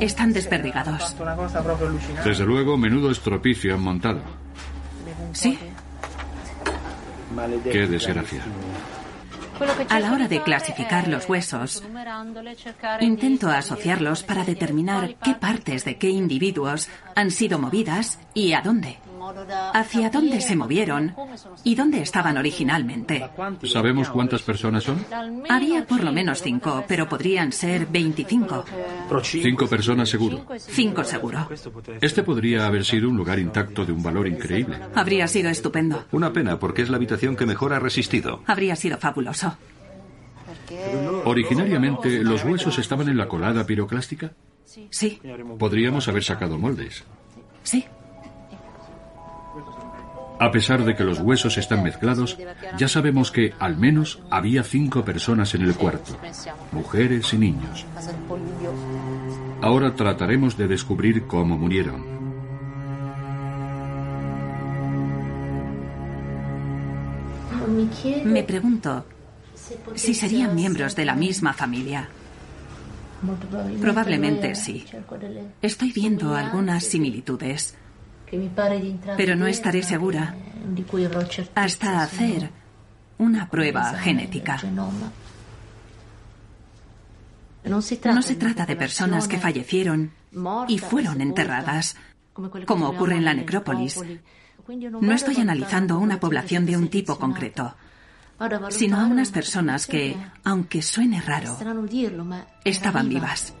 [0.00, 1.16] Están desperdigados.
[2.24, 4.20] Desde luego, menudo estropicio han montado.
[5.32, 5.58] Sí.
[7.64, 8.42] Qué desgracia.
[9.88, 11.82] A la hora de clasificar los huesos,
[13.00, 18.98] intento asociarlos para determinar qué partes de qué individuos han sido movidas y a dónde
[19.74, 21.14] hacia dónde se movieron
[21.64, 23.28] y dónde estaban originalmente.
[23.64, 25.04] ¿Sabemos cuántas personas son?
[25.48, 28.64] Había por lo menos cinco, pero podrían ser 25.
[29.22, 30.46] Cinco personas seguro.
[30.58, 31.48] Cinco seguro.
[32.00, 34.78] Este podría haber sido un lugar intacto de un valor increíble.
[34.94, 36.04] Habría sido estupendo.
[36.12, 38.42] Una pena, porque es la habitación que mejor ha resistido.
[38.46, 39.56] Habría sido fabuloso.
[41.24, 44.32] Originariamente, ¿los huesos estaban en la colada piroclástica?
[44.90, 45.20] Sí.
[45.58, 47.04] Podríamos haber sacado moldes.
[47.62, 47.86] Sí.
[50.38, 52.38] A pesar de que los huesos están mezclados,
[52.76, 56.16] ya sabemos que al menos había cinco personas en el cuarto,
[56.72, 57.86] mujeres y niños.
[59.62, 62.04] Ahora trataremos de descubrir cómo murieron.
[68.24, 69.06] Me pregunto
[69.94, 72.08] si serían miembros de la misma familia.
[73.80, 74.84] Probablemente sí.
[75.62, 77.74] Estoy viendo algunas similitudes
[79.16, 80.34] pero no estaré segura
[81.54, 82.50] hasta hacer
[83.18, 84.60] una prueba genética.
[87.64, 87.96] No se
[88.36, 90.12] trata de personas que fallecieron
[90.68, 91.96] y fueron enterradas,
[92.64, 94.00] como ocurre en la necrópolis.
[94.68, 97.74] No estoy analizando una población de un tipo concreto,
[98.70, 101.56] sino a unas personas que, aunque suene raro,
[102.64, 103.54] estaban vivas.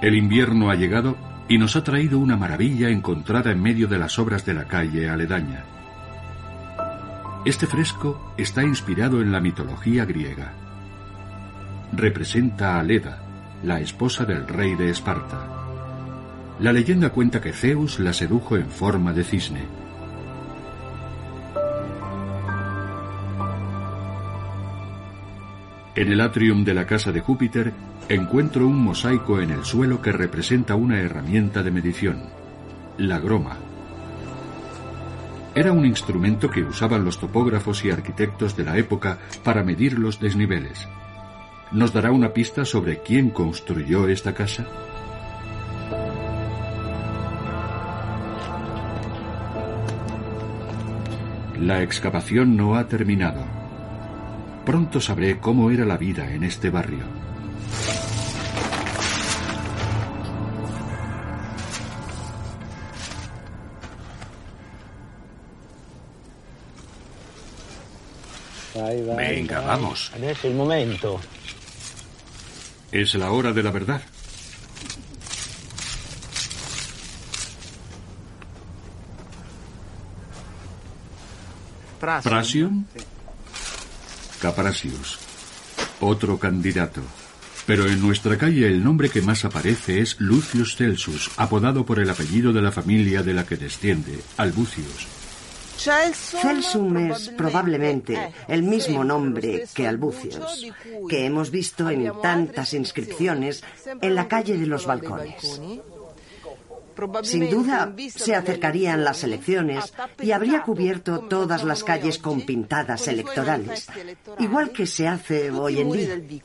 [0.00, 1.16] El invierno ha llegado
[1.48, 5.08] y nos ha traído una maravilla encontrada en medio de las obras de la calle
[5.08, 5.64] aledaña.
[7.44, 10.52] Este fresco está inspirado en la mitología griega.
[11.92, 13.22] Representa a Leda,
[13.64, 15.48] la esposa del rey de Esparta.
[16.60, 19.87] La leyenda cuenta que Zeus la sedujo en forma de cisne.
[25.98, 27.72] En el atrium de la casa de Júpiter
[28.08, 32.22] encuentro un mosaico en el suelo que representa una herramienta de medición,
[32.98, 33.56] la groma.
[35.56, 40.20] Era un instrumento que usaban los topógrafos y arquitectos de la época para medir los
[40.20, 40.86] desniveles.
[41.72, 44.66] ¿Nos dará una pista sobre quién construyó esta casa?
[51.58, 53.57] La excavación no ha terminado.
[54.68, 57.04] Pronto sabré cómo era la vida en este barrio.
[69.16, 70.12] Venga, vamos.
[70.20, 71.18] Es el momento.
[72.92, 74.02] Es la hora de la verdad.
[81.98, 82.86] Prasion.
[84.40, 85.18] Caprasius.
[86.00, 87.02] Otro candidato.
[87.66, 92.08] Pero en nuestra calle el nombre que más aparece es Lucius Celsus, apodado por el
[92.08, 95.06] apellido de la familia de la que desciende, Albucius.
[95.76, 100.66] Celsum es probablemente el mismo nombre que Albucios,
[101.08, 103.62] que hemos visto en tantas inscripciones
[104.00, 105.60] en la calle de los balcones.
[107.22, 113.88] Sin duda, se acercarían las elecciones y habría cubierto todas las calles con pintadas electorales,
[114.38, 116.42] igual que se hace hoy en día.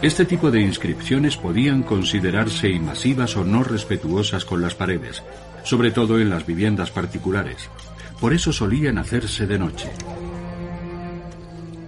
[0.00, 5.22] Este tipo de inscripciones podían considerarse invasivas o no respetuosas con las paredes,
[5.64, 7.68] sobre todo en las viviendas particulares.
[8.20, 9.90] Por eso solían hacerse de noche.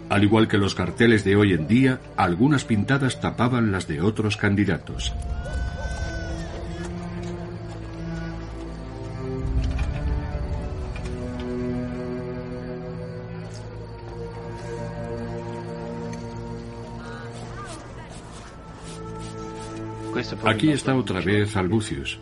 [0.09, 4.37] Al igual que los carteles de hoy en día, algunas pintadas tapaban las de otros
[4.37, 5.13] candidatos.
[20.45, 22.19] Aquí está otra vez Albucius.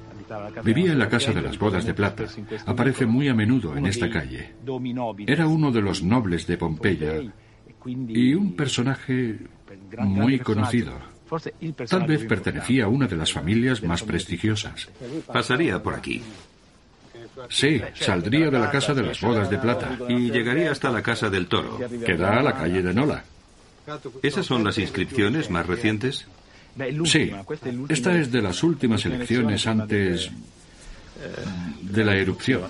[0.62, 2.24] Vivía en la casa de las bodas de plata.
[2.66, 4.54] Aparece muy a menudo en esta calle.
[5.26, 7.22] Era uno de los nobles de Pompeya
[7.86, 9.38] y un personaje
[9.98, 10.92] muy conocido.
[11.88, 14.88] Tal vez pertenecía a una de las familias más prestigiosas.
[15.26, 16.22] Pasaría por aquí.
[17.48, 19.96] Sí, saldría de la casa de las bodas de plata.
[20.08, 21.78] Y llegaría hasta la casa del toro.
[22.04, 23.24] Que da a la calle de Nola.
[24.22, 26.26] ¿Esas son las inscripciones más recientes?
[27.04, 27.32] Sí,
[27.88, 30.30] esta es de las últimas elecciones antes
[31.82, 32.62] de la erupción.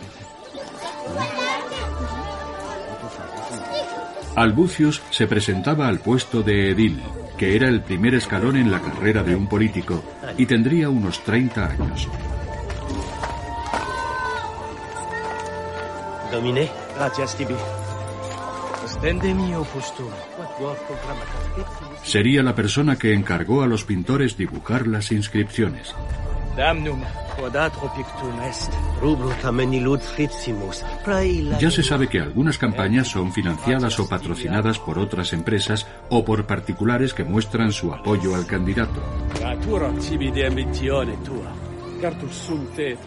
[4.36, 7.02] Albucius se presentaba al puesto de edil,
[7.36, 10.02] que era el primer escalón en la carrera de un político,
[10.36, 12.08] y tendría unos 30 años.
[16.30, 16.70] Dominé.
[16.96, 17.54] Gracias, Tibi.
[22.02, 25.94] Sería la persona que encargó a los pintores dibujar las inscripciones.
[31.60, 36.46] Ya se sabe que algunas campañas son financiadas o patrocinadas por otras empresas o por
[36.46, 39.00] particulares que muestran su apoyo al candidato.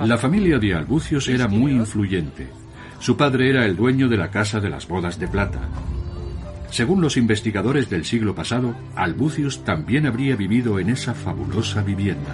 [0.06, 2.47] La familia de Albucios era muy influyente.
[2.99, 5.60] Su padre era el dueño de la Casa de las Bodas de Plata.
[6.72, 12.34] Según los investigadores del siglo pasado, Albucius también habría vivido en esa fabulosa vivienda.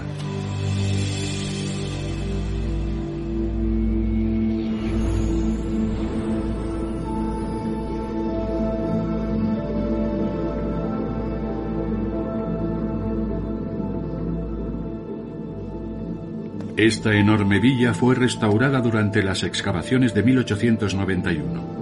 [16.78, 21.77] Esta enorme villa fue restaurada durante las excavaciones de 1891.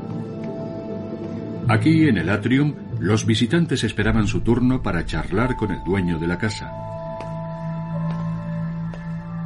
[1.68, 6.28] Aquí, en el atrium, los visitantes esperaban su turno para charlar con el dueño de
[6.28, 6.72] la casa.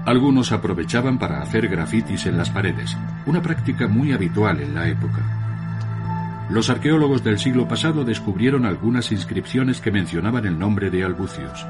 [0.06, 6.48] Algunos aprovechaban para hacer grafitis en las paredes, una práctica muy habitual en la época.
[6.50, 11.66] Los arqueólogos del siglo pasado descubrieron algunas inscripciones que mencionaban el nombre de Albucios.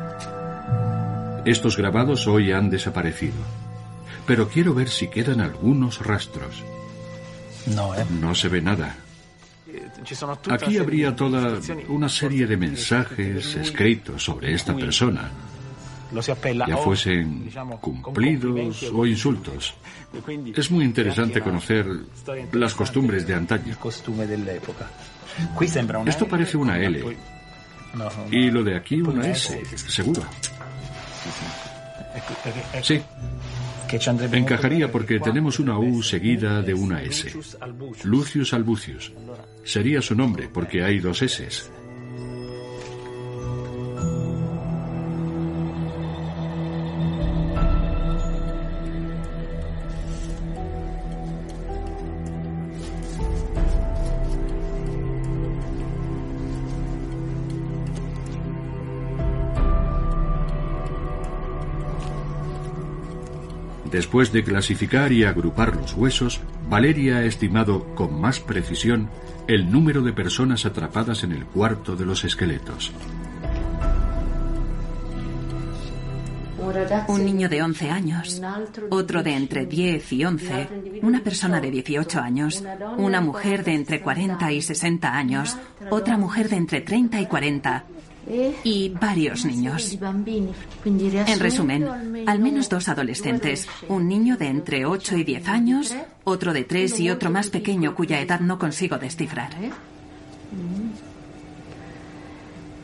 [1.45, 3.38] Estos grabados hoy han desaparecido,
[4.26, 6.64] pero quiero ver si quedan algunos rastros.
[7.76, 8.06] No, ¿eh?
[8.22, 8.95] No se ve nada.
[10.50, 15.30] Aquí habría toda una serie de mensajes escritos sobre esta persona,
[16.12, 19.74] ya fuesen cumplidos o insultos.
[20.56, 21.86] Es muy interesante conocer
[22.54, 23.76] las costumbres de antaño.
[26.06, 27.18] Esto parece una L.
[28.32, 30.24] Y lo de aquí una S, seguro.
[32.82, 33.02] Sí.
[34.32, 37.34] Encajaría porque tenemos una U seguida de una S.
[38.04, 39.12] Lucius Albucius.
[39.64, 41.70] Sería su nombre porque hay dos S.
[63.91, 69.10] Después de clasificar y agrupar los huesos, Valeria ha estimado con más precisión
[69.50, 72.91] el número de personas atrapadas en el cuarto de los esqueletos.
[77.08, 78.41] Un niño de 11 años,
[78.91, 80.70] otro de entre 10 y 11,
[81.02, 82.64] una persona de 18 años,
[82.97, 85.58] una mujer de entre 40 y 60 años,
[85.89, 87.86] otra mujer de entre 30 y 40,
[88.64, 89.98] y varios niños.
[90.86, 91.88] En resumen,
[92.28, 97.00] al menos dos adolescentes, un niño de entre 8 y 10 años, otro de 3
[97.00, 99.52] y otro más pequeño cuya edad no consigo descifrar.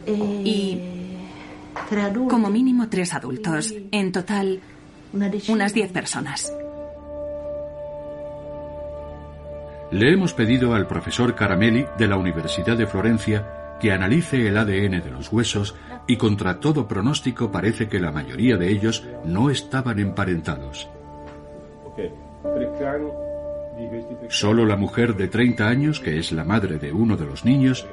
[0.07, 0.81] Y
[2.29, 4.59] como mínimo tres adultos, en total
[5.47, 6.51] unas 10 personas.
[9.91, 15.03] Le hemos pedido al profesor Caramelli de la Universidad de Florencia que analice el ADN
[15.03, 15.75] de los huesos
[16.07, 20.89] y contra todo pronóstico parece que la mayoría de ellos no estaban emparentados.
[24.29, 27.85] Solo la mujer de 30 años, que es la madre de uno de los niños,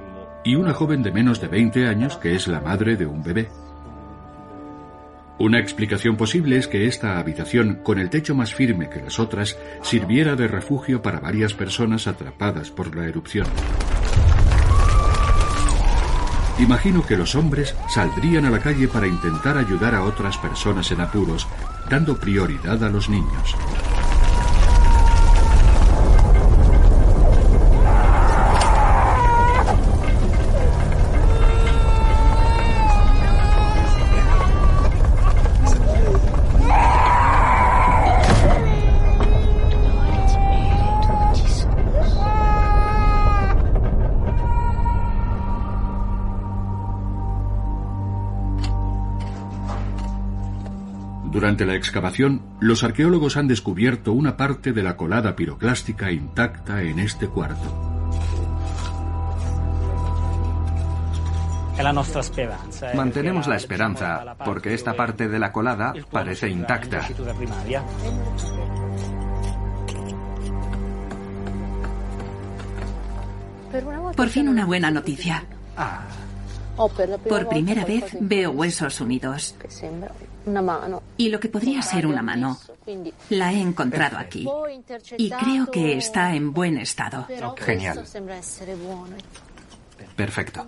[0.45, 3.49] y una joven de menos de 20 años, que es la madre de un bebé.
[5.39, 9.59] Una explicación posible es que esta habitación, con el techo más firme que las otras,
[9.83, 13.47] sirviera de refugio para varias personas atrapadas por la erupción.
[16.59, 21.01] Imagino que los hombres saldrían a la calle para intentar ayudar a otras personas en
[21.01, 21.47] apuros,
[21.89, 23.57] dando prioridad a los niños.
[51.43, 57.01] Durante la excavación, los arqueólogos han descubierto una parte de la colada piroclástica intacta en
[57.01, 57.69] este cuarto.
[62.95, 67.09] Mantenemos la esperanza porque esta parte de la colada parece intacta.
[74.15, 75.43] Por fin una buena noticia.
[77.29, 79.57] Por primera vez veo huesos unidos.
[81.17, 82.59] Y lo que podría ser una mano,
[83.31, 84.47] la he encontrado aquí.
[85.17, 87.27] Y creo que está en buen estado.
[87.59, 88.05] Genial.
[90.17, 90.67] Perfecto.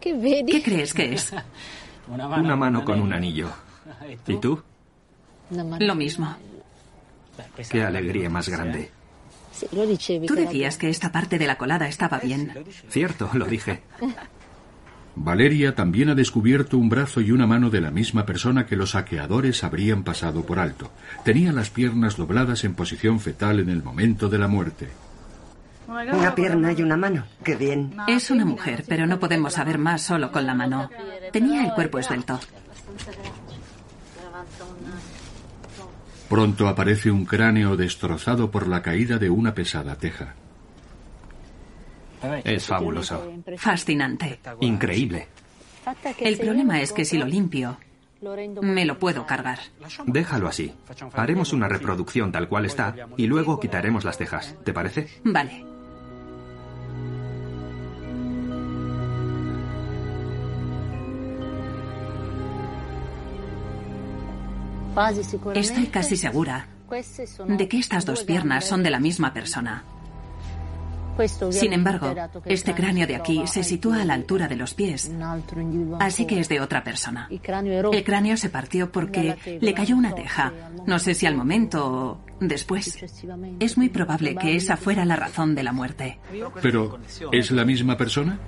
[0.00, 1.32] ¿Qué crees que es?
[2.08, 3.48] Una mano con un anillo.
[4.26, 4.60] ¿Y tú?
[5.50, 6.36] Lo mismo.
[7.70, 8.90] Qué alegría más grande.
[9.70, 12.52] Tú decías que esta parte de la colada estaba bien.
[12.88, 13.82] Cierto, lo dije.
[15.14, 18.90] Valeria también ha descubierto un brazo y una mano de la misma persona que los
[18.90, 20.90] saqueadores habrían pasado por alto.
[21.24, 24.88] Tenía las piernas dobladas en posición fetal en el momento de la muerte.
[25.86, 27.24] Una pierna y una mano.
[27.44, 27.94] Qué bien.
[28.08, 30.88] Es una mujer, pero no podemos saber más solo con la mano.
[31.32, 32.40] Tenía el cuerpo esbelto.
[36.32, 40.34] Pronto aparece un cráneo destrozado por la caída de una pesada teja.
[42.42, 43.34] Es fabuloso.
[43.58, 44.40] Fascinante.
[44.60, 45.28] Increíble.
[46.18, 47.76] El problema es que si lo limpio,
[48.62, 49.58] me lo puedo cargar.
[50.06, 50.72] Déjalo así.
[51.12, 54.56] Haremos una reproducción tal cual está y luego quitaremos las tejas.
[54.64, 55.10] ¿Te parece?
[55.24, 55.71] Vale.
[65.54, 66.68] Estoy casi segura
[67.48, 69.84] de que estas dos piernas son de la misma persona.
[71.50, 72.14] Sin embargo,
[72.46, 75.10] este cráneo de aquí se sitúa a la altura de los pies,
[76.00, 77.28] así que es de otra persona.
[77.30, 80.52] El cráneo se partió porque le cayó una teja,
[80.86, 82.98] no sé si al momento o después.
[83.60, 86.18] Es muy probable que esa fuera la razón de la muerte.
[86.60, 86.98] Pero,
[87.30, 88.38] ¿es la misma persona?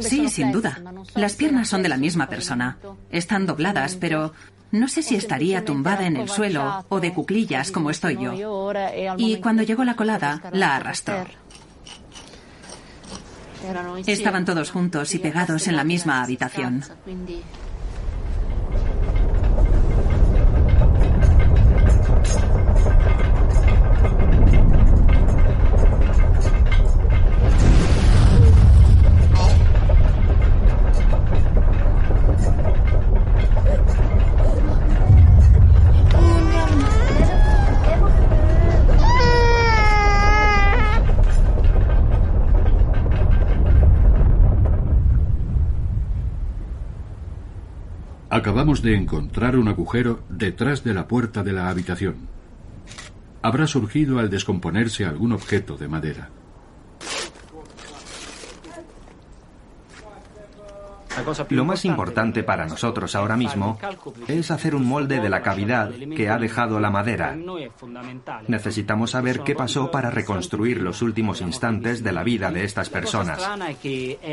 [0.00, 0.80] Sí, sin duda.
[1.14, 2.78] Las piernas son de la misma persona.
[3.10, 4.32] Están dobladas, pero
[4.70, 8.32] no sé si estaría tumbada en el suelo o de cuclillas como estoy yo.
[9.16, 11.26] Y cuando llegó la colada, la arrastró.
[14.06, 16.84] Estaban todos juntos y pegados en la misma habitación.
[48.36, 52.16] Acabamos de encontrar un agujero detrás de la puerta de la habitación.
[53.40, 56.28] Habrá surgido al descomponerse algún objeto de madera.
[61.50, 63.78] Lo más importante para nosotros ahora mismo
[64.28, 67.36] es hacer un molde de la cavidad que ha dejado la madera.
[68.48, 73.48] Necesitamos saber qué pasó para reconstruir los últimos instantes de la vida de estas personas.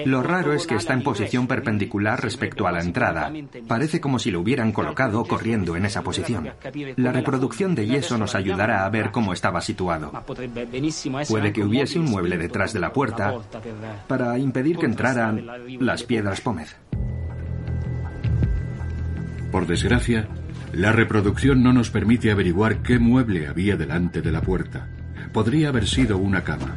[0.05, 3.31] Lo raro es que está en posición perpendicular respecto a la entrada.
[3.67, 6.49] Parece como si lo hubieran colocado corriendo en esa posición.
[6.97, 10.11] La reproducción de yeso nos ayudará a ver cómo estaba situado.
[11.27, 13.35] Puede que hubiese un mueble detrás de la puerta
[14.07, 15.45] para impedir que entraran
[15.79, 16.72] las piedras pómez.
[19.51, 20.27] Por desgracia,
[20.73, 24.87] la reproducción no nos permite averiguar qué mueble había delante de la puerta.
[25.31, 26.75] Podría haber sido una cama.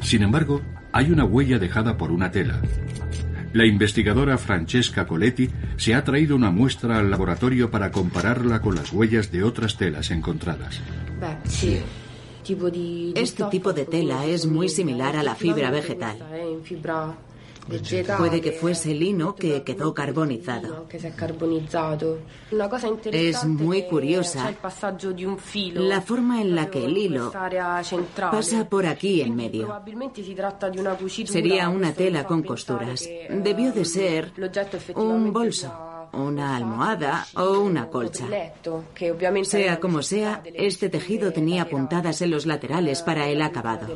[0.00, 0.60] Sin embargo,
[0.92, 2.60] hay una huella dejada por una tela.
[3.52, 8.92] La investigadora Francesca Coletti se ha traído una muestra al laboratorio para compararla con las
[8.92, 10.80] huellas de otras telas encontradas.
[13.14, 16.18] Este tipo de tela es muy similar a la fibra vegetal.
[18.18, 20.86] Puede que fuese lino que quedó carbonizado.
[23.12, 24.54] Es muy curiosa
[25.74, 27.32] la forma en la que el hilo
[28.30, 29.82] pasa por aquí en medio.
[31.26, 33.08] Sería una tela con costuras.
[33.30, 34.32] Debió de ser
[34.94, 38.26] un bolso una almohada o una colcha.
[39.42, 43.88] Sea como sea, este tejido tenía puntadas en los laterales para el acabado.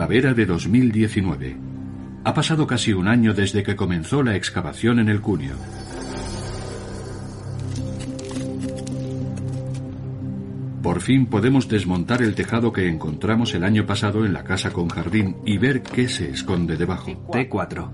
[0.00, 1.56] Primavera de 2019.
[2.24, 5.52] Ha pasado casi un año desde que comenzó la excavación en el Cunio.
[10.82, 14.88] Por fin podemos desmontar el tejado que encontramos el año pasado en la casa con
[14.88, 17.10] jardín y ver qué se esconde debajo.
[17.30, 17.90] T4.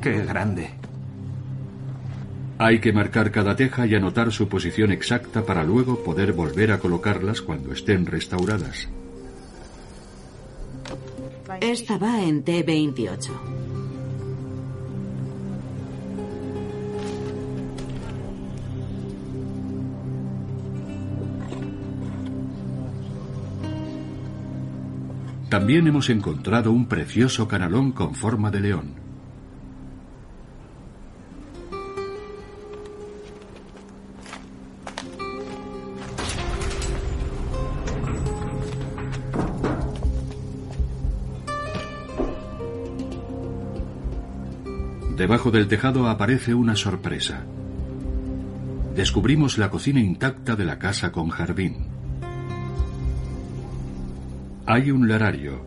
[0.00, 0.85] Qué grande.
[2.58, 6.78] Hay que marcar cada teja y anotar su posición exacta para luego poder volver a
[6.78, 8.88] colocarlas cuando estén restauradas.
[11.60, 13.30] Esta va en T28.
[25.50, 29.05] También hemos encontrado un precioso canalón con forma de león.
[45.26, 47.42] Debajo del tejado aparece una sorpresa.
[48.94, 51.88] Descubrimos la cocina intacta de la casa con jardín.
[54.66, 55.66] Hay un larario,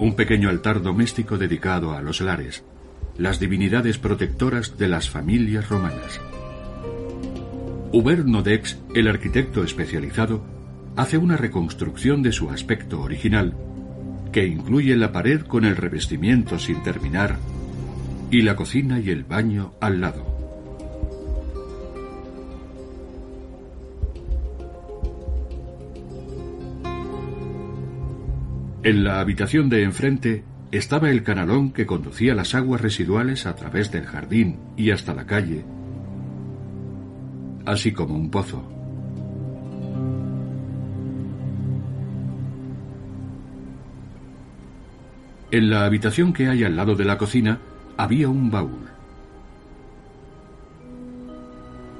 [0.00, 2.64] un pequeño altar doméstico dedicado a los lares,
[3.16, 6.20] las divinidades protectoras de las familias romanas.
[7.92, 10.42] Hubert Nodex, el arquitecto especializado,
[10.96, 13.54] hace una reconstrucción de su aspecto original,
[14.32, 17.38] que incluye la pared con el revestimiento sin terminar
[18.30, 20.40] y la cocina y el baño al lado.
[28.82, 33.90] En la habitación de enfrente estaba el canalón que conducía las aguas residuales a través
[33.90, 35.64] del jardín y hasta la calle,
[37.66, 38.64] así como un pozo.
[45.50, 47.58] En la habitación que hay al lado de la cocina
[48.02, 48.88] había un baúl.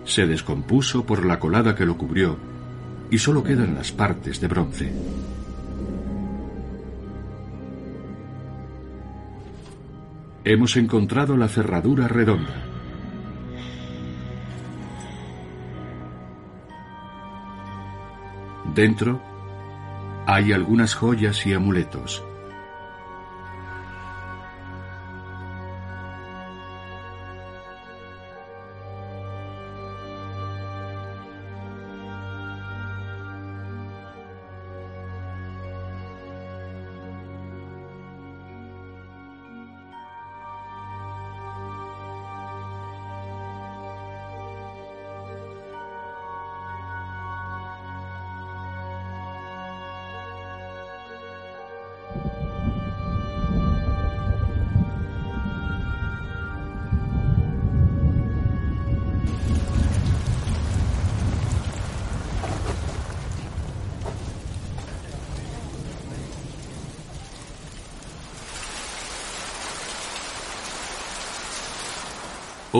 [0.04, 2.38] Se descompuso por la colada que lo cubrió
[3.10, 4.92] y solo quedan las partes de bronce.
[10.42, 12.64] Hemos encontrado la cerradura redonda.
[18.74, 19.20] Dentro
[20.26, 22.24] hay algunas joyas y amuletos.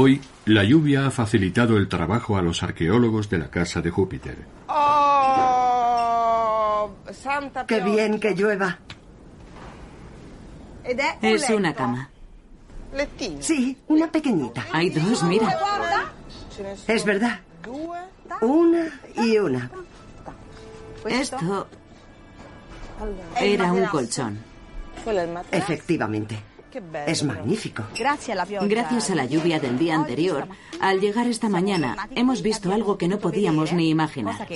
[0.02, 4.38] Hoy, la lluvia ha facilitado el trabajo a los arqueólogos de la casa de Júpiter.
[4.66, 6.00] Oh,
[7.66, 8.78] ¡Qué bien que llueva!
[11.20, 12.08] Es una cama.
[13.40, 14.64] Sí, una pequeñita.
[14.72, 15.54] Hay dos, mira.
[16.86, 17.40] Es verdad.
[18.40, 18.86] Una
[19.16, 19.70] y una.
[21.04, 21.68] Esto
[23.38, 24.38] era un colchón.
[25.52, 26.49] Efectivamente.
[27.06, 27.84] Es magnífico.
[27.98, 30.46] Gracias a la lluvia del día anterior,
[30.80, 34.46] al llegar esta mañana, hemos visto algo que no podíamos ni imaginar.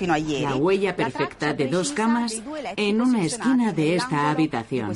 [0.00, 2.42] La huella perfecta de dos camas
[2.76, 4.92] en una esquina de esta habitación.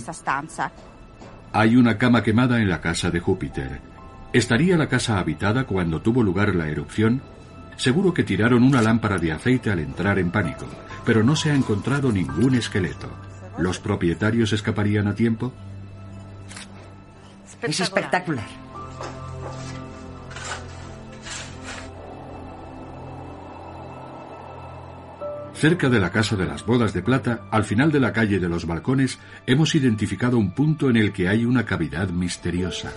[1.52, 3.80] Hay una cama quemada en la casa de Júpiter.
[4.32, 7.20] ¿Estaría la casa habitada cuando tuvo lugar la erupción?
[7.76, 10.66] Seguro que tiraron una lámpara de aceite al entrar en pánico,
[11.04, 13.08] pero no se ha encontrado ningún esqueleto.
[13.58, 15.52] ¿Los propietarios escaparían a tiempo?
[17.62, 18.46] Es espectacular.
[25.54, 28.48] Cerca de la Casa de las Bodas de Plata, al final de la calle de
[28.48, 32.90] los balcones, hemos identificado un punto en el que hay una cavidad misteriosa.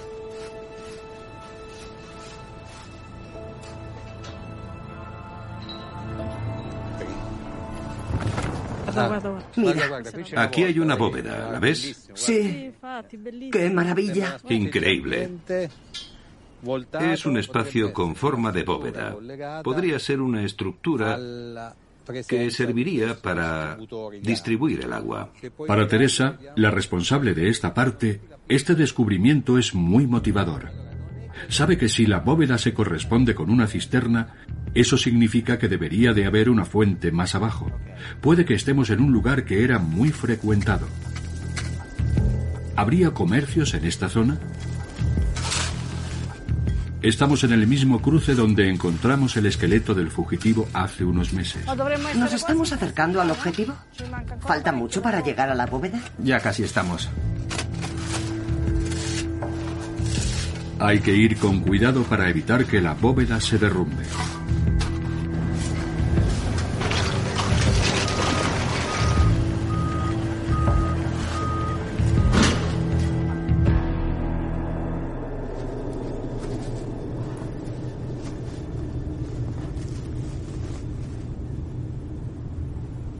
[9.55, 10.01] Mira,
[10.37, 12.09] aquí hay una bóveda, ¿la ves?
[12.13, 12.71] Sí.
[13.51, 14.37] ¡Qué maravilla!
[14.49, 15.29] Increíble.
[16.99, 19.15] Es un espacio con forma de bóveda.
[19.63, 21.19] Podría ser una estructura
[22.27, 23.77] que serviría para
[24.21, 25.31] distribuir el agua.
[25.67, 30.71] Para Teresa, la responsable de esta parte, este descubrimiento es muy motivador.
[31.49, 34.35] Sabe que si la bóveda se corresponde con una cisterna,
[34.73, 37.71] eso significa que debería de haber una fuente más abajo.
[38.21, 40.87] Puede que estemos en un lugar que era muy frecuentado.
[42.75, 44.37] ¿Habría comercios en esta zona?
[47.01, 51.63] Estamos en el mismo cruce donde encontramos el esqueleto del fugitivo hace unos meses.
[52.15, 53.75] ¿Nos estamos acercando al objetivo?
[54.39, 55.99] ¿Falta mucho para llegar a la bóveda?
[56.17, 57.09] Ya casi estamos.
[60.79, 64.03] Hay que ir con cuidado para evitar que la bóveda se derrumbe.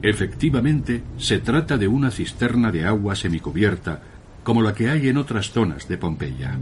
[0.06, 4.02] Efectivamente, se trata de una cisterna de agua semicubierta,
[4.44, 6.56] como la que hay en otras zonas de Pompeya.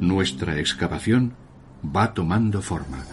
[0.00, 1.34] Nuestra excavación
[1.84, 3.04] va tomando forma.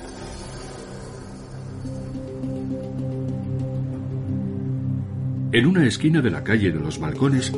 [5.52, 7.52] En una esquina de la calle de los balcones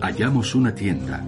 [0.00, 1.22] hallamos una tienda.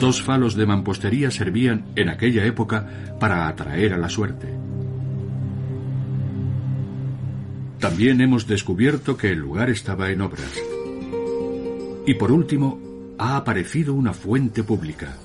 [0.00, 2.88] Dos falos de mampostería servían en aquella época
[3.20, 4.48] para atraer a la suerte.
[7.78, 10.58] También hemos descubierto que el lugar estaba en obras.
[12.06, 12.80] Y por último,
[13.18, 15.16] ha aparecido una fuente pública.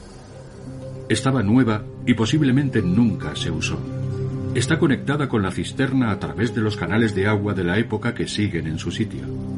[1.08, 3.80] Estaba nueva y posiblemente nunca se usó.
[4.56, 8.14] está conectada con la cisterna a través de los canales de agua de la época
[8.14, 9.55] que siguen en su sitio.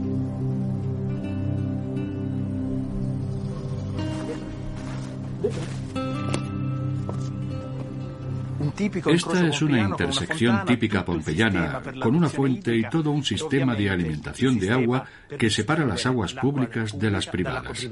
[8.78, 14.60] Esta es una intersección típica pompeyana, con una fuente y todo un sistema de alimentación
[14.60, 15.06] de agua
[15.38, 17.88] que separa las aguas públicas de las privadas.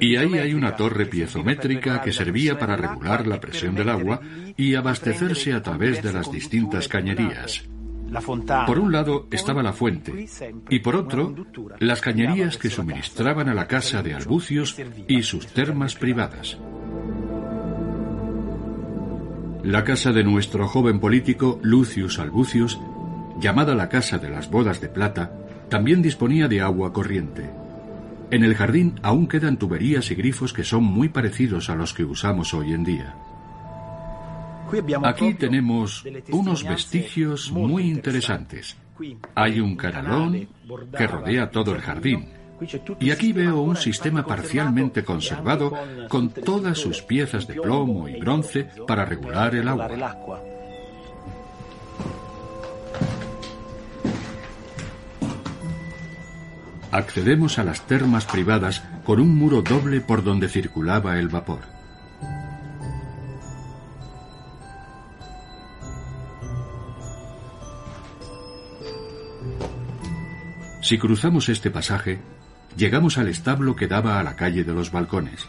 [0.00, 4.20] Y ahí hay una torre piezométrica que servía para regular la presión del agua
[4.56, 7.62] y abastecerse a través de las distintas cañerías.
[8.66, 10.26] Por un lado estaba la fuente
[10.68, 11.34] y por otro
[11.78, 14.76] las cañerías que suministraban a la casa de Albucios
[15.08, 16.58] y sus termas privadas.
[19.64, 22.80] La casa de nuestro joven político Lucius Albucius,
[23.38, 25.32] llamada la Casa de las Bodas de Plata,
[25.68, 27.48] también disponía de agua corriente.
[28.32, 32.04] En el jardín aún quedan tuberías y grifos que son muy parecidos a los que
[32.04, 33.14] usamos hoy en día.
[35.04, 38.76] Aquí tenemos unos vestigios muy interesantes.
[39.36, 40.48] Hay un canalón
[40.96, 42.41] que rodea todo el jardín
[43.00, 45.72] y aquí veo un sistema parcialmente conservado
[46.08, 49.90] con todas sus piezas de plomo y bronce para regular el agua.
[56.92, 61.60] Accedemos a las termas privadas con un muro doble por donde circulaba el vapor.
[70.82, 72.20] Si cruzamos este pasaje,
[72.76, 75.46] Llegamos al establo que daba a la calle de los balcones,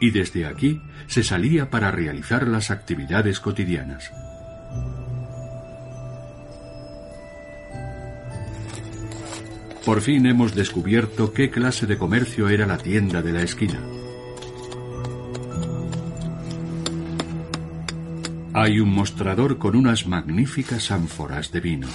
[0.00, 4.10] y desde aquí se salía para realizar las actividades cotidianas.
[9.84, 13.80] Por fin hemos descubierto qué clase de comercio era la tienda de la esquina.
[18.54, 21.88] Hay un mostrador con unas magníficas ánforas de vino.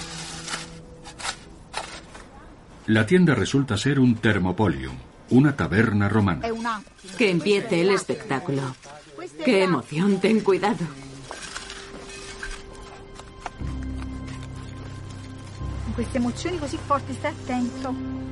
[2.88, 4.96] La tienda resulta ser un termopolium,
[5.28, 6.48] una taberna romana.
[7.18, 8.62] Que empiece el espectáculo.
[9.44, 10.18] ¡Qué emoción!
[10.20, 10.86] Ten cuidado.
[15.84, 18.27] Con queste emozioni così forti, stai attento.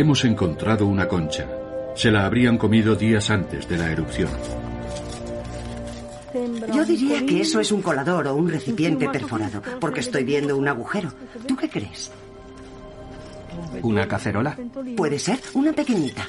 [0.00, 1.46] Hemos encontrado una concha.
[1.94, 4.30] Se la habrían comido días antes de la erupción.
[6.74, 10.68] Yo diría que eso es un colador o un recipiente perforado, porque estoy viendo un
[10.68, 11.12] agujero.
[11.46, 12.10] ¿Tú qué crees?
[13.82, 14.56] ¿Una cacerola?
[14.96, 16.26] Puede ser, una pequeñita.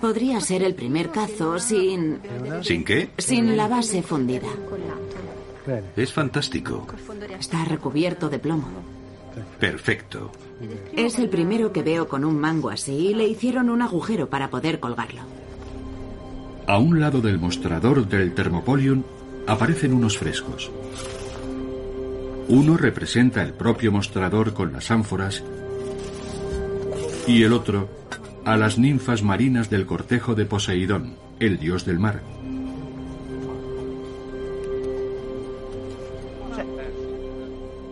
[0.00, 2.18] Podría ser el primer cazo sin...
[2.62, 3.10] ¿Sin qué?
[3.16, 4.48] Sin la base fundida.
[5.94, 6.84] Es fantástico.
[7.38, 8.95] Está recubierto de plomo.
[9.60, 10.32] Perfecto.
[10.94, 14.50] Es el primero que veo con un mango así y le hicieron un agujero para
[14.50, 15.22] poder colgarlo.
[16.66, 19.02] A un lado del mostrador del Thermopolium
[19.46, 20.70] aparecen unos frescos.
[22.48, 25.42] Uno representa el propio mostrador con las ánforas
[27.26, 27.88] y el otro
[28.44, 32.35] a las ninfas marinas del cortejo de Poseidón, el dios del mar.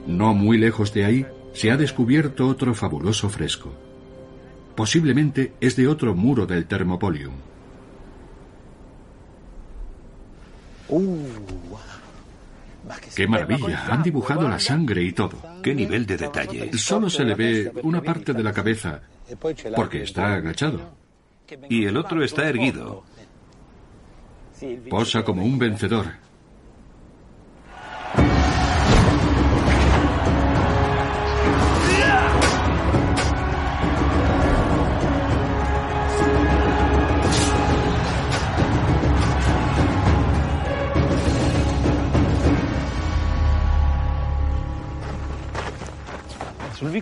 [0.07, 3.73] No muy lejos de ahí se ha descubierto otro fabuloso fresco.
[4.75, 7.35] Posiblemente es de otro muro del Thermopolium.
[13.15, 13.87] ¡Qué maravilla!
[13.91, 15.39] Han dibujado la sangre y todo.
[15.63, 16.71] ¡Qué nivel de detalle!
[16.77, 19.01] Solo se le ve una parte de la cabeza,
[19.75, 20.81] porque está agachado.
[21.69, 23.05] Y el otro está erguido.
[24.91, 26.07] Posa como un vencedor.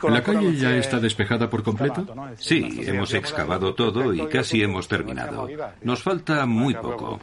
[0.09, 2.07] ¿La calle ya está despejada por completo?
[2.37, 5.49] Sí, hemos excavado todo y casi hemos terminado.
[5.83, 7.19] Nos falta muy poco.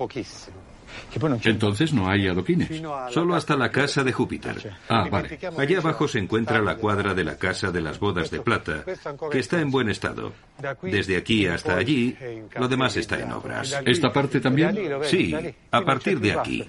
[1.44, 2.82] Entonces no hay adoquines.
[3.12, 4.74] Solo hasta la casa de Júpiter.
[4.88, 5.40] Ah, vale.
[5.58, 8.84] Allá abajo se encuentra la cuadra de la casa de las bodas de plata,
[9.32, 10.34] que está en buen estado.
[10.82, 12.16] Desde aquí hasta allí,
[12.58, 13.80] lo demás está en obras.
[13.86, 14.78] ¿Esta parte también?
[15.04, 15.34] Sí,
[15.72, 16.68] a partir de aquí.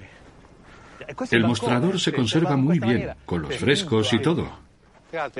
[1.31, 4.70] El mostrador se conserva muy bien, con los frescos y todo.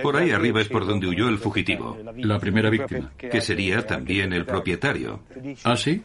[0.03, 1.99] Por ahí arriba es por donde huyó el fugitivo.
[2.17, 3.13] La primera víctima.
[3.17, 5.21] Que sería también el propietario.
[5.65, 6.03] ¿Ah, sí?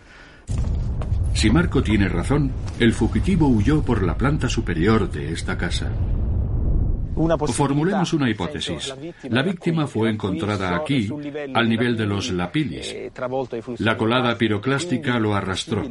[1.34, 5.92] Si Marco tiene razón, el fugitivo huyó por la planta superior de esta casa.
[7.16, 8.94] Formulemos una hipótesis.
[9.30, 11.10] La víctima fue encontrada aquí,
[11.54, 12.96] al nivel de los lapilis.
[13.80, 15.84] La colada piroclástica lo arrastró.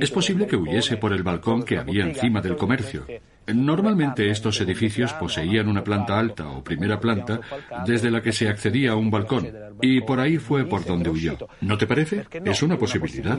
[0.00, 3.06] Es posible que huyese por el balcón que había encima del comercio.
[3.46, 7.40] Normalmente estos edificios poseían una planta alta o primera planta
[7.84, 9.48] desde la que se accedía a un balcón,
[9.80, 11.36] y por ahí fue por donde huyó.
[11.60, 12.24] ¿No te parece?
[12.44, 13.36] Es una posibilidad.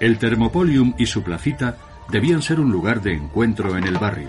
[0.00, 1.76] El Thermopolium y su placita
[2.08, 4.28] debían ser un lugar de encuentro en el barrio.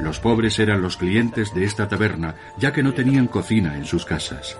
[0.00, 4.04] Los pobres eran los clientes de esta taberna, ya que no tenían cocina en sus
[4.04, 4.58] casas.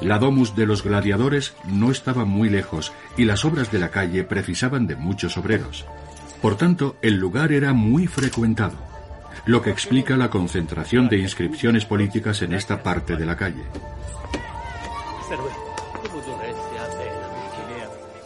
[0.00, 4.24] La domus de los gladiadores no estaba muy lejos y las obras de la calle
[4.24, 5.86] precisaban de muchos obreros.
[6.42, 8.76] Por tanto, el lugar era muy frecuentado,
[9.46, 13.64] lo que explica la concentración de inscripciones políticas en esta parte de la calle.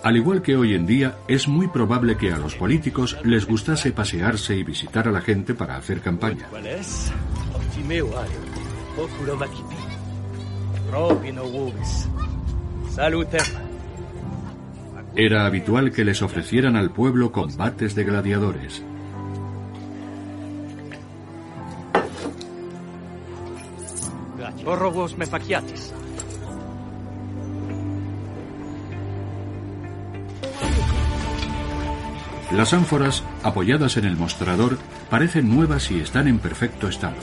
[0.02, 3.92] Al igual que hoy en día, es muy probable que a los políticos les gustase
[3.92, 6.46] pasearse y visitar a la gente para hacer campaña.
[15.16, 18.84] Era habitual que les ofrecieran al pueblo combates de gladiadores.
[25.16, 25.26] me
[32.52, 34.78] Las ánforas, apoyadas en el mostrador,
[35.10, 37.16] parecen nuevas y están en perfecto estado.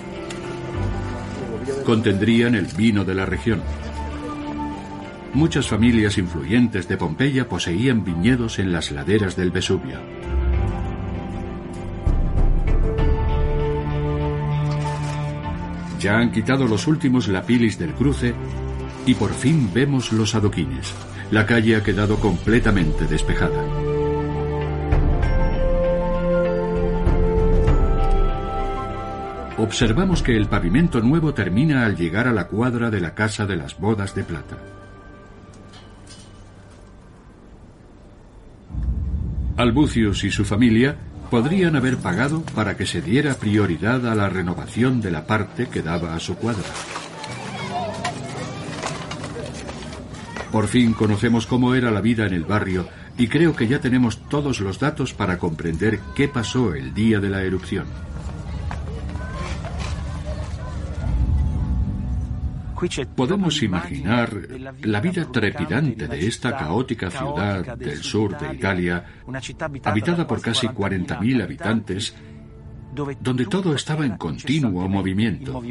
[1.83, 3.61] Contendrían el vino de la región.
[5.33, 9.99] Muchas familias influyentes de Pompeya poseían viñedos en las laderas del Vesubio.
[15.99, 18.35] Ya han quitado los últimos lapilis del cruce
[19.07, 20.93] y por fin vemos los adoquines.
[21.31, 23.84] La calle ha quedado completamente despejada.
[29.57, 33.55] Observamos que el pavimento nuevo termina al llegar a la cuadra de la Casa de
[33.55, 34.57] las Bodas de Plata.
[39.55, 40.97] Albucius y su familia
[41.31, 45.81] podrían haber pagado para que se diera prioridad a la renovación de la parte que
[45.81, 46.69] daba a su cuadra.
[50.51, 52.87] Por fin conocemos cómo era la vida en el barrio
[53.17, 57.29] y creo que ya tenemos todos los datos para comprender qué pasó el día de
[57.29, 57.85] la erupción.
[63.15, 64.29] Podemos imaginar
[64.81, 69.05] la vida trepidante de esta caótica ciudad del sur de Italia,
[69.83, 72.15] habitada por casi 40.000 habitantes,
[73.19, 75.61] donde todo estaba en continuo movimiento.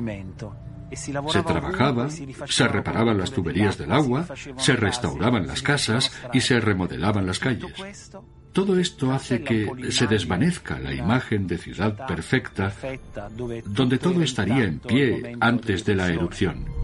[0.94, 4.26] Se trabajaba, se reparaban las tuberías del agua,
[4.56, 8.10] se restauraban las casas y se remodelaban las calles.
[8.52, 12.72] Todo esto hace que se desvanezca la imagen de ciudad perfecta,
[13.66, 16.83] donde todo estaría en pie antes de la erupción.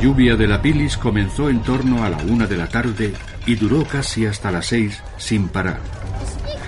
[0.00, 3.12] Lluvia de la Pilis comenzó en torno a la una de la tarde
[3.46, 5.80] y duró casi hasta las seis sin parar.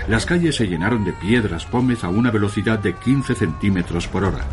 [0.06, 4.44] Las calles se llenaron de piedras pómez a una velocidad de 15 centímetros por hora.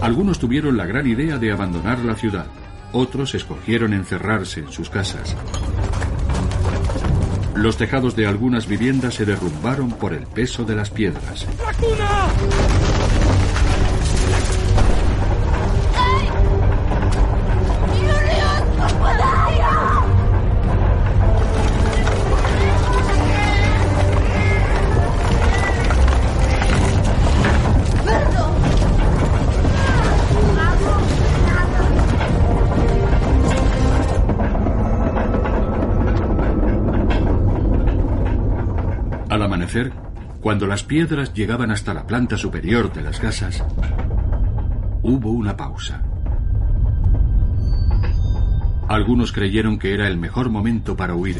[0.00, 2.46] Algunos tuvieron la gran idea de abandonar la ciudad,
[2.92, 5.34] otros escogieron encerrarse en sus casas.
[7.56, 11.44] Los tejados de algunas viviendas se derrumbaron por el peso de las piedras.
[40.40, 43.62] Cuando las piedras llegaban hasta la planta superior de las casas,
[45.02, 46.02] hubo una pausa.
[48.88, 51.36] Algunos creyeron que era el mejor momento para huir.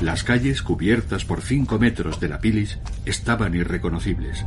[0.00, 4.44] Las calles cubiertas por cinco metros de la pilis estaban irreconocibles.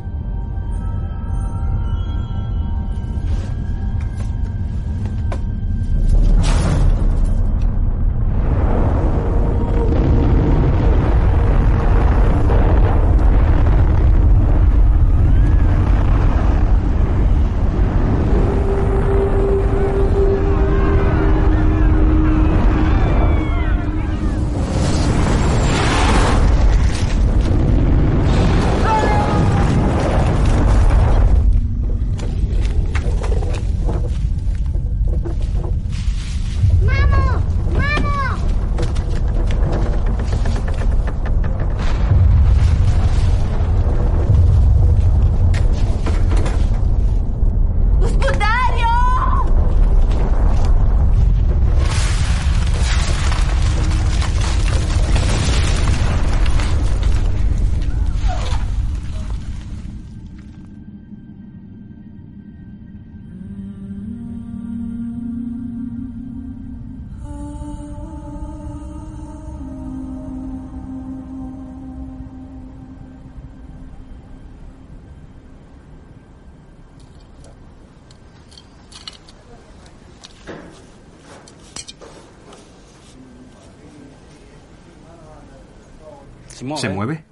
[86.88, 87.24] ¿Se mueve?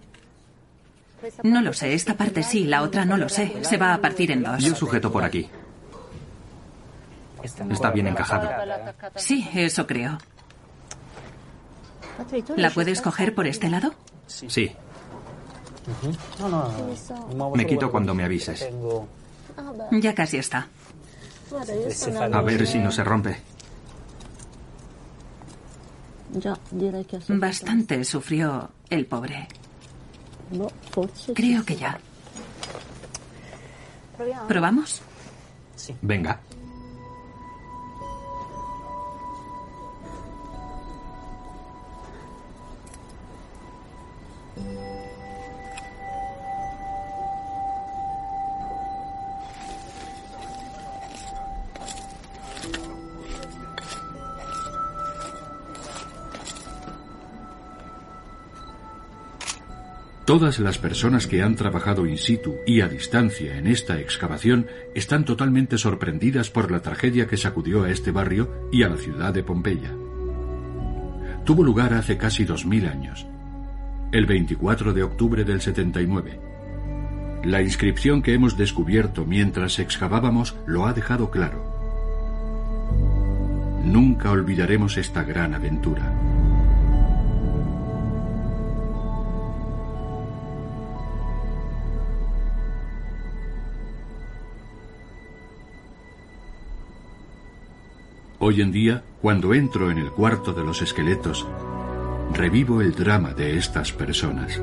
[1.43, 3.53] No lo sé, esta parte sí, la otra no lo sé.
[3.63, 4.63] Se va a partir en dos.
[4.63, 5.49] Yo sujeto por aquí.
[7.71, 8.49] Está bien encajado.
[9.17, 10.19] Sí, eso creo.
[12.57, 13.95] ¿La puedes coger por este lado?
[14.27, 14.75] Sí.
[17.55, 18.69] Me quito cuando me avises.
[19.93, 20.69] Ya casi está.
[22.33, 23.41] A ver si no se rompe.
[27.29, 29.49] Bastante sufrió el pobre.
[31.35, 31.99] Creo que ya.
[34.49, 35.03] ¿Probamos?
[36.03, 36.41] Venga.
[60.35, 65.25] Todas las personas que han trabajado in situ y a distancia en esta excavación están
[65.25, 69.45] totalmente sorprendidas por la tragedia que sacudió a este barrio y a la ciudad de
[69.45, 69.93] Pompeya.
[71.45, 73.29] Tuvo lugar hace casi 2000 años,
[74.11, 76.41] el 24 de octubre del 79.
[77.45, 81.63] La inscripción que hemos descubierto mientras excavábamos lo ha dejado claro.
[83.85, 86.24] Nunca olvidaremos esta gran aventura.
[98.47, 101.49] Hoy en día, cuando entro en el cuarto de los esqueletos,
[102.35, 104.61] revivo el drama de estas personas.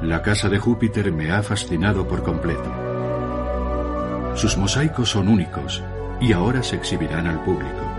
[0.00, 2.72] La casa de Júpiter me ha fascinado por completo.
[4.36, 5.82] Sus mosaicos son únicos
[6.20, 7.97] y ahora se exhibirán al público.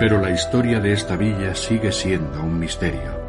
[0.00, 3.20] Pero la historia de esta villa sigue siendo un misterio.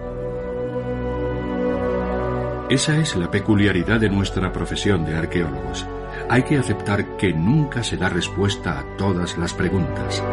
[2.69, 5.85] Esa es la peculiaridad de nuestra profesión de arqueólogos.
[6.29, 10.23] Hay que aceptar que nunca se da respuesta a todas las preguntas.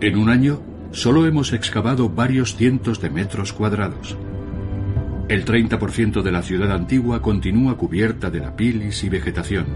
[0.00, 4.16] En un año, solo hemos excavado varios cientos de metros cuadrados.
[5.28, 9.66] El 30% de la ciudad antigua continúa cubierta de lapilis y vegetación.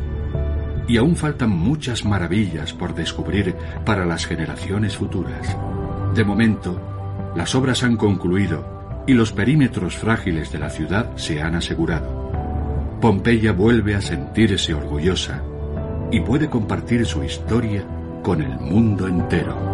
[0.88, 5.56] Y aún faltan muchas maravillas por descubrir para las generaciones futuras.
[6.14, 11.54] De momento, las obras han concluido y los perímetros frágiles de la ciudad se han
[11.54, 12.30] asegurado.
[13.00, 15.42] Pompeya vuelve a sentirse orgullosa
[16.10, 17.84] y puede compartir su historia
[18.22, 19.71] con el mundo entero.